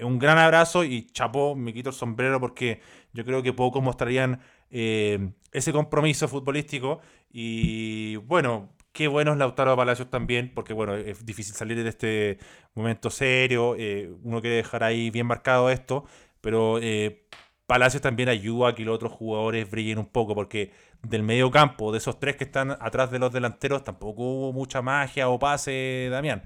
[0.00, 2.80] un gran abrazo y chapó, me quito el sombrero porque
[3.12, 7.00] yo creo que pocos mostrarían eh, ese compromiso futbolístico.
[7.32, 12.38] Y bueno, qué bueno es Lautaro Palacios también, porque bueno, es difícil salir de este
[12.74, 13.74] momento serio.
[13.76, 16.04] Eh, uno quiere dejar ahí bien marcado esto.
[16.40, 17.26] Pero eh,
[17.68, 21.92] Palacios también ayuda a que los otros jugadores brillen un poco, porque del medio campo,
[21.92, 26.08] de esos tres que están atrás de los delanteros, tampoco hubo mucha magia o pase,
[26.10, 26.44] Damián.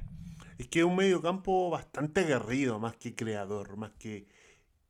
[0.58, 4.26] Es que es un medio campo bastante aguerrido, más que creador, más que,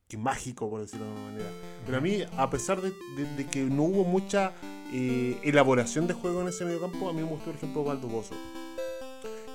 [0.09, 1.51] que mágico, por decirlo de alguna manera.
[1.85, 2.95] Pero a mí, a pesar de,
[3.51, 4.53] que no hubo mucha
[4.91, 8.09] eh, elaboración de juego en ese medio campo, a mí me gustó, por ejemplo, Osvaldo
[8.09, 8.35] Bozo.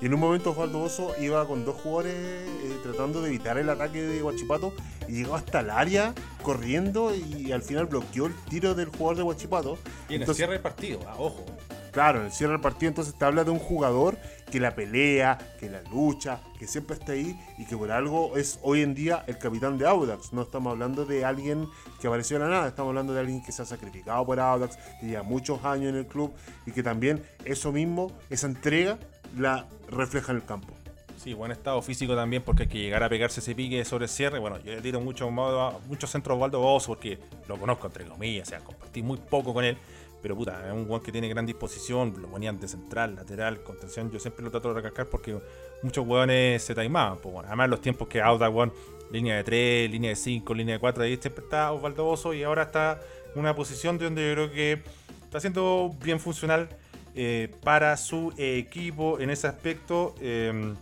[0.00, 3.68] Y en un momento Osvaldo Bozo iba con dos jugadores eh, tratando de evitar el
[3.68, 4.72] ataque de Guachipato
[5.08, 9.22] y llegó hasta el área corriendo y al final bloqueó el tiro del jugador de
[9.24, 9.78] Guachipato.
[10.08, 11.44] Y en el cierre del partido, ah, ojo.
[11.90, 14.18] Claro, en el cierre del partido entonces te habla de un jugador
[14.52, 18.60] que la pelea, que la lucha, que siempre está ahí y que por algo es
[18.62, 20.32] hoy en día el capitán de Audax.
[20.32, 21.66] No estamos hablando de alguien
[22.00, 24.76] que apareció de la nada, estamos hablando de alguien que se ha sacrificado por Audax,
[25.00, 26.32] que lleva muchos años en el club
[26.66, 28.98] y que también eso mismo, esa entrega,
[29.36, 30.72] la refleja en el campo.
[31.16, 34.08] Sí, buen estado físico también, porque hay que llegar a pegarse ese pique sobre el
[34.08, 34.38] cierre.
[34.38, 37.18] Bueno, yo le tiro mucho, muchos centros a Osvaldo Bozo porque
[37.48, 39.76] lo conozco entre comillas, o sea, compartí muy poco con él.
[40.22, 44.10] Pero puta, es un guan que tiene gran disposición, lo ponían de central, lateral, contención.
[44.10, 45.38] Yo siempre lo trato de recalcar porque
[45.82, 47.18] muchos hueones se taimaban.
[47.18, 48.72] Pues, bueno, además, los tiempos que Auda, weón,
[49.12, 52.42] línea de 3, línea de 5, línea de 4, ahí siempre está Osvaldo Bozo y
[52.42, 53.00] ahora está
[53.34, 54.82] en una posición de donde yo creo que
[55.24, 56.68] está siendo bien funcional
[57.14, 60.14] eh, para su equipo en ese aspecto.
[60.20, 60.74] eh,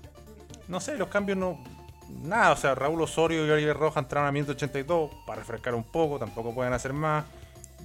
[0.69, 1.59] no sé, los cambios no.
[2.23, 6.19] Nada, o sea, Raúl Osorio y Oliver Roja entraron a 182 para refrescar un poco,
[6.19, 7.25] tampoco pueden hacer más.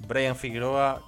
[0.07, 1.01] Brian Figueroa,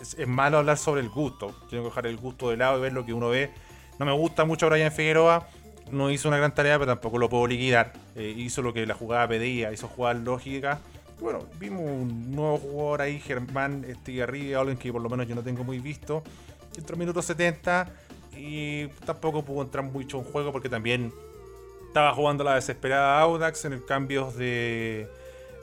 [0.00, 1.54] es, es malo hablar sobre el gusto.
[1.70, 3.50] Tengo que dejar el gusto de lado y ver lo que uno ve.
[3.98, 5.48] No me gusta mucho Brian Figueroa,
[5.90, 7.92] no hizo una gran tarea, pero tampoco lo puedo liquidar.
[8.14, 10.78] Eh, hizo lo que la jugada pedía, hizo jugadas lógicas.
[11.20, 15.42] Bueno, vimos un nuevo jugador ahí, Germán Estigarribia, alguien que por lo menos yo no
[15.42, 16.22] tengo muy visto.
[16.76, 17.88] Entró en minuto 70
[18.36, 21.12] y tampoco pudo entrar mucho en juego porque también
[21.86, 25.08] estaba jugando la desesperada Audax en el cambio de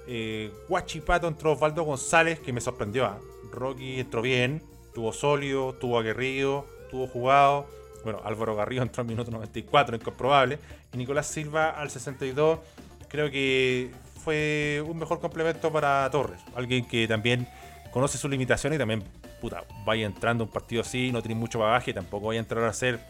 [0.08, 3.06] eh, Guachipato entró Osvaldo González que me sorprendió.
[3.06, 3.20] ¿ah?
[3.52, 4.62] Rocky entró bien,
[4.94, 7.68] tuvo sólido, tuvo aguerrido, tuvo jugado.
[8.04, 10.60] Bueno, Álvaro Garrido entró en minuto 94, incomprobable.
[10.92, 12.60] Y Nicolás Silva al 62,
[13.08, 13.92] creo que
[14.24, 16.42] fue un mejor complemento para Torres.
[16.56, 17.48] Alguien que también
[17.92, 19.04] conoce sus limitaciones y también,
[19.44, 22.70] puta, vaya entrando un partido así, no tiene mucho bagaje, tampoco vaya a entrar a
[22.70, 23.02] hacer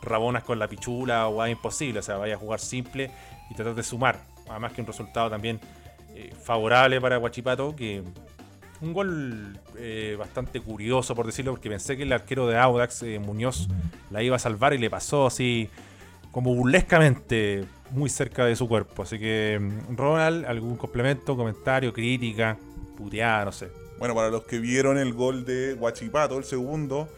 [0.00, 1.98] rabonas con la pichula o algo imposible.
[1.98, 3.10] O sea, vaya a jugar simple
[3.50, 4.20] y tratar de sumar.
[4.48, 5.58] Además que un resultado también
[6.14, 8.04] eh, favorable para Guachipato, que
[8.80, 13.18] un gol eh, bastante curioso, por decirlo, porque pensé que el arquero de Audax, eh,
[13.18, 13.66] Muñoz,
[14.12, 15.68] la iba a salvar y le pasó así
[16.30, 19.02] como burlescamente muy cerca de su cuerpo.
[19.02, 22.56] Así que, mm, Ronald, algún complemento, comentario, crítica,
[22.96, 23.70] puteada, no sé.
[23.98, 27.08] Bueno, para los que vieron el gol de Guachipato, el segundo,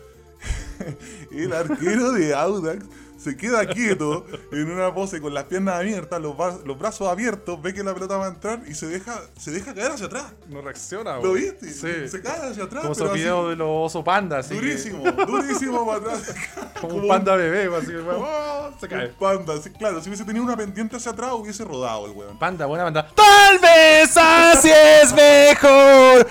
[1.32, 2.84] el arquero de Audax
[3.18, 7.60] se queda quieto en una pose con las piernas abiertas, los, bra- los brazos abiertos,
[7.60, 10.32] ve que la pelota va a entrar y se deja, se deja caer hacia atrás.
[10.48, 11.68] No reacciona, ¿Lo viste?
[11.72, 12.08] Sí.
[12.08, 12.82] Se cae hacia atrás.
[12.82, 14.50] Como esos videos de los osos panda, así.
[14.54, 16.34] que- durísimo, durísimo para atrás.
[16.80, 19.06] como un panda bebé, así que oh, se cae.
[19.08, 22.38] Un panda, sí, claro, si hubiese tenido una pendiente hacia atrás hubiese rodado el weón.
[22.38, 23.08] Panda, buena panda.
[23.14, 26.26] Tal vez así es mejor.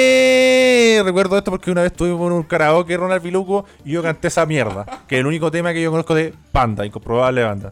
[0.00, 1.02] Odiame.
[1.04, 4.46] Recuerdo esto porque una vez estuvimos en un karaoke Ronald Viluco y yo canté esa
[4.46, 4.84] mierda.
[5.08, 7.70] Que es el único tema que yo conozco de Panda, incomprobable banda.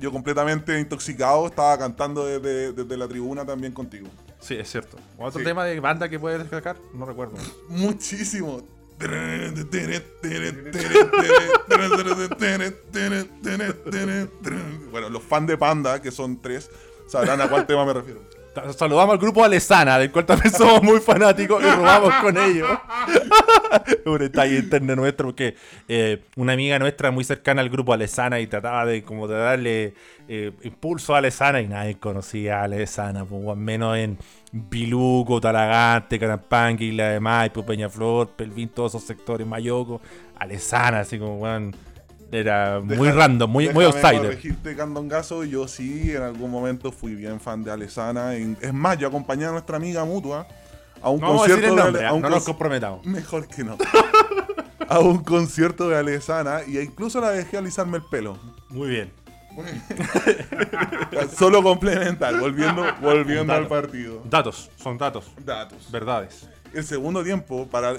[0.00, 4.08] Yo completamente intoxicado estaba cantando desde, desde la tribuna también contigo.
[4.40, 4.96] Sí, es cierto.
[5.18, 5.44] ¿Otro Sí.
[5.44, 6.76] tema de banda que puedes destacar?
[6.94, 7.34] No recuerdo.
[7.68, 8.62] Muchísimo.
[14.90, 16.70] Bueno, los fans de Panda, que son tres,
[17.08, 18.20] sabrán a cuál tema me refiero.
[18.76, 22.68] Saludamos al grupo Alesana, del cual también somos muy fanáticos y robamos con ellos.
[24.04, 25.56] un detalle interno nuestro, porque
[25.88, 29.94] eh, una amiga nuestra muy cercana al grupo Alesana y trataba de como de darle
[30.28, 34.18] eh, impulso a Alesana y nadie conocía a Alesana, pues, menos en
[34.52, 40.00] Biluco, Talagante, Carampangui, Isla de Maipo, Peñaflor, Pelvin, todos esos sectores, Mayoco,
[40.38, 41.46] Alesana, así como,
[42.32, 44.36] era muy Deja- random, muy, muy outsider.
[44.76, 48.34] Candongazo, yo sí, en algún momento fui bien fan de Alesana.
[48.34, 50.48] En- Es más, yo acompañé a nuestra amiga mutua
[51.00, 53.04] a un No vamos a decir concierto el de a un no nos conci- comprometamos.
[53.06, 53.76] Mejor que no.
[54.88, 58.38] a un concierto de Alesana y incluso la dejé alisarme el pelo.
[58.70, 59.12] Muy bien.
[61.36, 64.22] Solo complementar, volviendo, volviendo al partido.
[64.24, 65.90] Datos, son datos, Datos.
[65.90, 66.48] verdades.
[66.72, 67.94] El segundo tiempo, para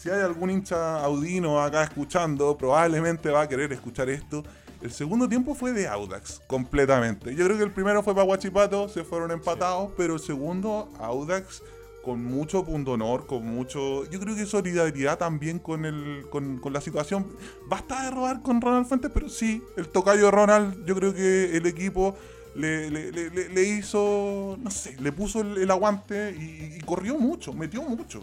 [0.00, 4.44] si hay algún hincha audino acá escuchando, probablemente va a querer escuchar esto.
[4.80, 7.34] El segundo tiempo fue de Audax, completamente.
[7.34, 11.62] Yo creo que el primero fue para Guachipato, se fueron empatados, pero el segundo, Audax,
[12.04, 14.08] con mucho punto honor, con mucho.
[14.08, 17.26] Yo creo que solidaridad también con, el, con, con la situación.
[17.66, 21.66] Basta de robar con Ronald Fuentes, pero sí, el tocayo Ronald, yo creo que el
[21.66, 22.14] equipo
[22.54, 26.80] le, le- le- le- le hizo, no sé, le puso el, el aguante y, y
[26.82, 28.20] corrió mucho, metió mucho.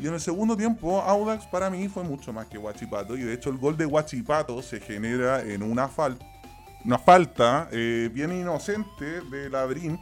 [0.00, 3.16] Y en el segundo tiempo, Audax para mí fue mucho más que Guachipato.
[3.16, 6.24] Y de hecho, el gol de Guachipato se genera en una falta.
[6.84, 9.98] Una falta eh, bien inocente de Labrín.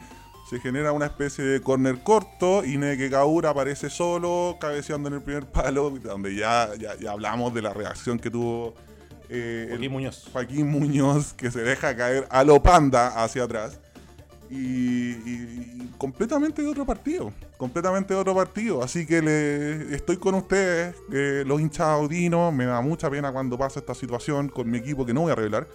[0.50, 5.22] Se genera una especie de corner corto y Neke Kaura aparece solo, cabeceando en el
[5.22, 8.74] primer palo, donde ya, ya, ya hablamos de la reacción que tuvo
[9.28, 10.28] eh, Joaquín Muñoz.
[10.32, 13.80] Joaquín Muñoz, que se deja caer a lo panda hacia atrás.
[14.50, 17.32] Y, completamente de otro partido.
[17.56, 18.82] Completamente de otro partido.
[18.82, 22.52] Así que le, estoy con ustedes, eh, los hinchas audinos.
[22.52, 25.34] Me da mucha pena cuando pasa esta situación con mi equipo que no voy a
[25.34, 25.66] revelar.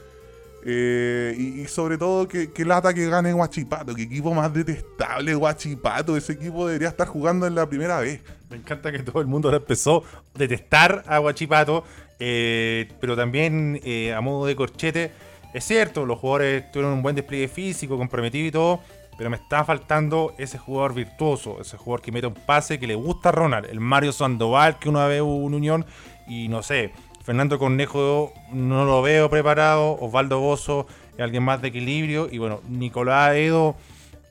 [0.64, 3.96] Eh, y, sobre todo que, que lata que gane Guachipato.
[3.96, 6.16] Que equipo más detestable Guachipato.
[6.16, 8.22] Ese equipo debería estar jugando en la primera vez.
[8.50, 10.04] Me encanta que todo el mundo ahora empezó
[10.36, 11.84] a detestar a Guachipato,
[12.20, 13.82] eh, pero también
[14.16, 15.12] a modo de corchete.
[15.54, 18.80] Es cierto, los jugadores tuvieron un buen despliegue físico, comprometido y todo,
[19.18, 22.96] pero me está faltando ese jugador virtuoso, ese jugador que mete un pase que le
[22.96, 25.86] gusta a Ronald, el Mario Sandoval que una vez hubo una unión
[26.28, 26.92] y no sé,
[27.24, 32.62] Fernando Cornejo no lo veo preparado, Osvaldo Bozo es alguien más de equilibrio y bueno,
[32.68, 33.76] Nicolás Edo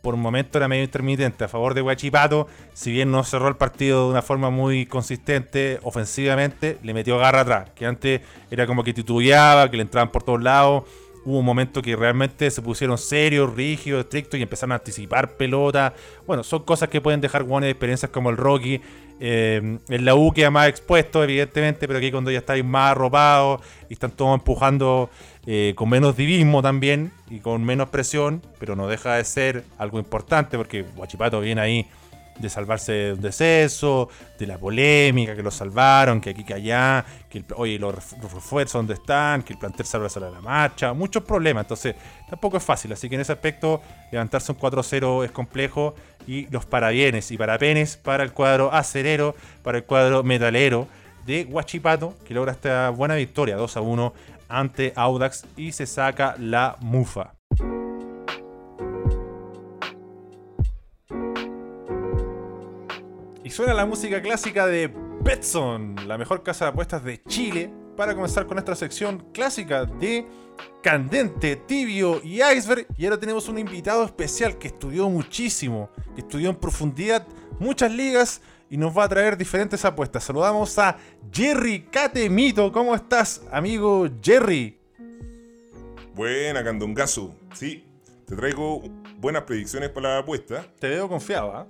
[0.03, 2.47] por un momento era medio intermitente a favor de Huachipato.
[2.73, 7.41] Si bien no cerró el partido de una forma muy consistente ofensivamente, le metió garra
[7.41, 7.71] atrás.
[7.75, 10.85] Que antes era como que titubeaba, que le entraban por todos lados.
[11.25, 15.95] Hubo un momento que realmente se pusieron serios, rígidos, estrictos y empezaron a anticipar pelota.
[16.27, 18.81] Bueno, son cosas que pueden dejar buenas experiencias como el Rocky.
[19.23, 23.61] Eh, en la U queda más expuesto, evidentemente, pero aquí cuando ya estáis más arropados
[23.91, 25.11] y están todos empujando
[25.47, 29.99] eh, con menos divismo también y con menos presión, pero no deja de ser algo
[29.99, 31.87] importante porque Guachipato viene ahí
[32.41, 37.05] de salvarse de un deceso, de la polémica, que lo salvaron, que aquí, que allá,
[37.29, 40.41] que el- oye, los ref- los refuerzos dónde están, que el plantel salva a la
[40.41, 41.95] marcha, muchos problemas, entonces
[42.29, 43.81] tampoco es fácil, así que en ese aspecto
[44.11, 45.95] levantarse un 4-0 es complejo
[46.27, 50.87] y los parabienes y parapenes para el cuadro acerero, para el cuadro metalero
[51.27, 54.13] de Huachipato, que logra esta buena victoria 2 a 1
[54.49, 57.35] ante Audax y se saca la mufa.
[63.51, 64.95] Y suena la música clásica de
[65.25, 70.25] Betson, la mejor casa de apuestas de Chile, para comenzar con nuestra sección clásica de
[70.85, 72.87] Candente, Tibio y Iceberg.
[72.97, 77.27] Y ahora tenemos un invitado especial que estudió muchísimo, que estudió en profundidad
[77.59, 78.41] muchas ligas
[78.71, 80.23] y nos va a traer diferentes apuestas.
[80.23, 80.97] Saludamos a
[81.33, 82.71] Jerry Catemito.
[82.71, 84.79] ¿Cómo estás, amigo Jerry?
[86.15, 87.35] Buena, Candongazo.
[87.55, 87.85] Sí,
[88.27, 88.81] te traigo
[89.19, 90.65] buenas predicciones para la apuesta.
[90.79, 91.67] Te veo confiado, ¿ah?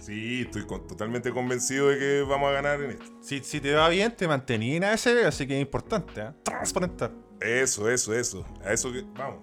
[0.00, 3.04] Sí, estoy con- totalmente convencido de que vamos a ganar en esto.
[3.20, 6.34] Si, si te va bien, te mantení en ASB, así que es importante, ¿ah?
[6.42, 7.12] Transparentar.
[7.40, 8.44] Eso, eso, eso.
[8.64, 9.02] A eso que.
[9.14, 9.38] Vamos.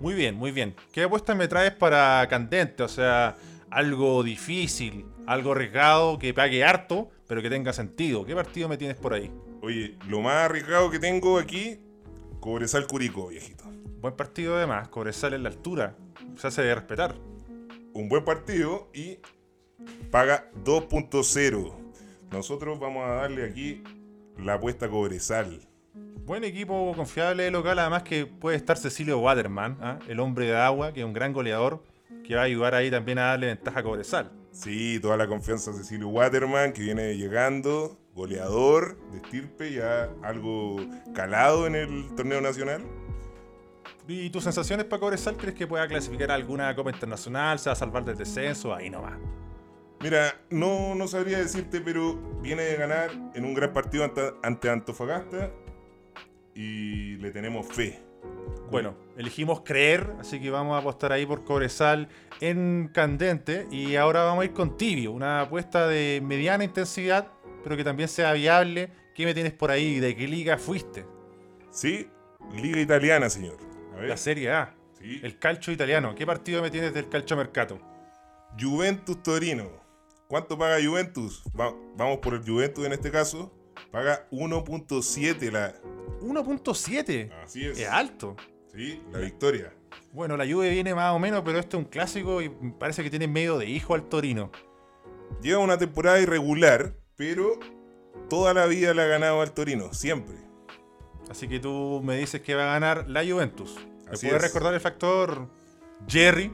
[0.00, 0.74] Muy bien, muy bien.
[0.92, 2.82] ¿Qué apuestas me traes para Candente?
[2.82, 3.36] O sea,
[3.70, 8.24] algo difícil, algo arriesgado, que pague harto, pero que tenga sentido.
[8.24, 9.30] ¿Qué partido me tienes por ahí?
[9.60, 11.80] Oye, lo más arriesgado que tengo aquí,
[12.40, 13.64] Cobresal Curico, viejito.
[14.00, 15.96] Buen partido además, Cobresal en la altura.
[16.36, 17.16] Se hace de respetar.
[17.92, 19.18] Un buen partido y
[20.10, 21.72] paga 2.0.
[22.30, 23.82] Nosotros vamos a darle aquí
[24.36, 25.60] la apuesta a Cobresal.
[26.24, 29.98] Buen equipo confiable de local, además que puede estar Cecilio Waterman, ¿ah?
[30.08, 31.82] el hombre de agua, que es un gran goleador,
[32.26, 34.30] que va a ayudar ahí también a darle ventaja a Cobresal.
[34.52, 40.76] Sí, toda la confianza de Cecilio Waterman, que viene llegando, goleador de estirpe, ya algo
[41.14, 42.82] calado en el torneo nacional.
[44.06, 45.36] ¿Y tus sensaciones para Cobresal?
[45.36, 47.58] ¿Crees que pueda clasificar a alguna Copa Internacional?
[47.58, 48.74] ¿Se va a salvar del descenso?
[48.74, 49.18] Ahí nomás.
[50.00, 54.70] Mira, no, no sabría decirte, pero viene de ganar en un gran partido ante, ante
[54.70, 55.50] Antofagasta
[56.54, 58.00] y le tenemos fe.
[58.70, 62.08] Bueno, elegimos creer, así que vamos a apostar ahí por Cobresal
[62.40, 63.66] en candente.
[63.70, 67.28] Y ahora vamos a ir con Tibio, una apuesta de mediana intensidad,
[67.64, 68.90] pero que también sea viable.
[69.14, 69.98] ¿Qué me tienes por ahí?
[69.98, 71.06] ¿De qué liga fuiste?
[71.70, 72.08] Sí,
[72.54, 73.56] Liga Italiana, señor.
[73.94, 74.08] A ver.
[74.08, 75.20] La Serie A, Sí.
[75.22, 76.14] el calcio italiano.
[76.14, 77.78] ¿Qué partido me tienes del calcio mercato?
[78.58, 79.87] Juventus Torino.
[80.28, 81.42] ¿Cuánto paga Juventus?
[81.58, 83.52] Va- vamos por el Juventus en este caso.
[83.90, 85.74] Paga 1.7 la.
[86.20, 87.32] 1.7.
[87.42, 87.78] Así es.
[87.78, 88.36] Es alto.
[88.72, 89.72] Sí, la victoria.
[90.12, 92.48] Bueno, la Juve viene más o menos, pero este es un clásico y
[92.78, 94.50] parece que tiene medio de hijo al Torino.
[95.42, 97.58] Lleva una temporada irregular, pero
[98.28, 100.36] toda la vida le ha ganado al Torino, siempre.
[101.30, 103.76] Así que tú me dices que va a ganar la Juventus.
[103.76, 104.42] ¿Me puedes es.
[104.42, 105.48] recordar el factor
[106.08, 106.52] Jerry?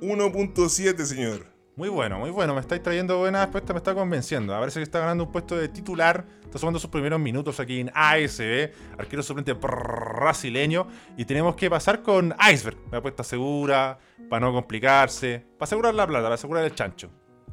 [0.00, 1.46] 1.7, señor.
[1.74, 2.54] Muy bueno, muy bueno.
[2.54, 4.54] Me estáis trayendo buenas apuestas, me está convenciendo.
[4.54, 6.26] A ver si está ganando un puesto de titular.
[6.44, 8.70] Está sumando sus primeros minutos aquí en ASB.
[8.98, 10.86] Arquero suplente brasileño.
[11.16, 12.76] Y tenemos que pasar con Iceberg.
[12.88, 13.98] Una apuesta segura,
[14.28, 15.46] para no complicarse.
[15.58, 17.10] Para asegurar la plata, para asegurar el chancho.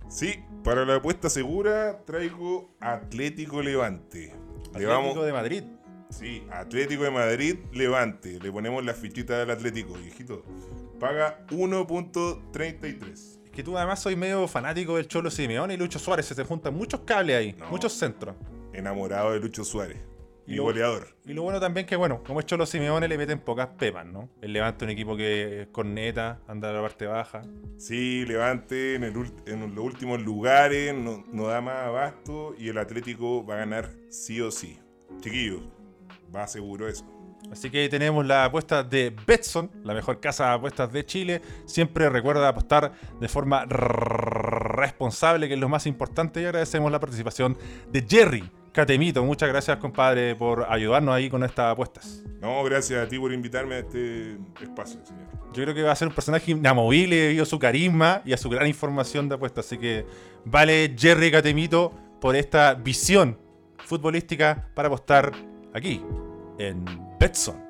[0.10, 4.36] Sí, para la apuesta segura traigo Atlético Levante.
[4.74, 5.64] Le Atlético vamos- de Madrid.
[6.10, 8.38] Sí, Atlético de Madrid, Levante.
[8.42, 10.44] Le ponemos la fichita del Atlético, viejito.
[11.00, 13.39] Paga 1.33.
[13.60, 16.26] Que tú además soy medio fanático del Cholo Simeone y Lucho Suárez.
[16.28, 17.70] Se te juntan muchos cables ahí, No.
[17.70, 18.38] muchos centros.
[18.72, 19.98] Enamorado de Lucho Suárez.
[20.48, 21.10] Y lo- goleador.
[21.26, 24.30] Y lo bueno también que, bueno, como es Cholo Simeone, le meten pocas pepas, ¿no?
[24.42, 27.42] El Levante un equipo que es corneta, anda a la parte baja.
[27.76, 32.70] Sí, Levante en, el ult- en los últimos lugares, no, no da más abasto y
[32.70, 34.80] el Atlético va a ganar sí o sí.
[35.20, 35.64] Chiquillos,
[36.34, 37.06] va seguro eso.
[37.52, 41.42] Así que ahí tenemos la apuesta de Betson, la mejor casa de apuestas de Chile.
[41.66, 46.42] Siempre recuerda apostar de forma responsable, que es lo más importante.
[46.42, 47.58] Y agradecemos la participación
[47.92, 49.24] de Jerry Catemito.
[49.24, 52.24] Muchas gracias, compadre, por ayudarnos ahí con estas apuestas.
[52.40, 55.24] No, gracias a ti por invitarme a este espacio, señor.
[55.54, 58.38] Yo creo que va a ser un personaje inamovible debido a su carisma y a
[58.38, 59.66] su gran información de apuestas.
[59.66, 60.06] Así que
[60.46, 63.40] vale Jerry Catemito por esta visión
[63.80, 65.32] futbolística para apostar
[65.74, 66.04] aquí
[66.60, 67.69] en Betson.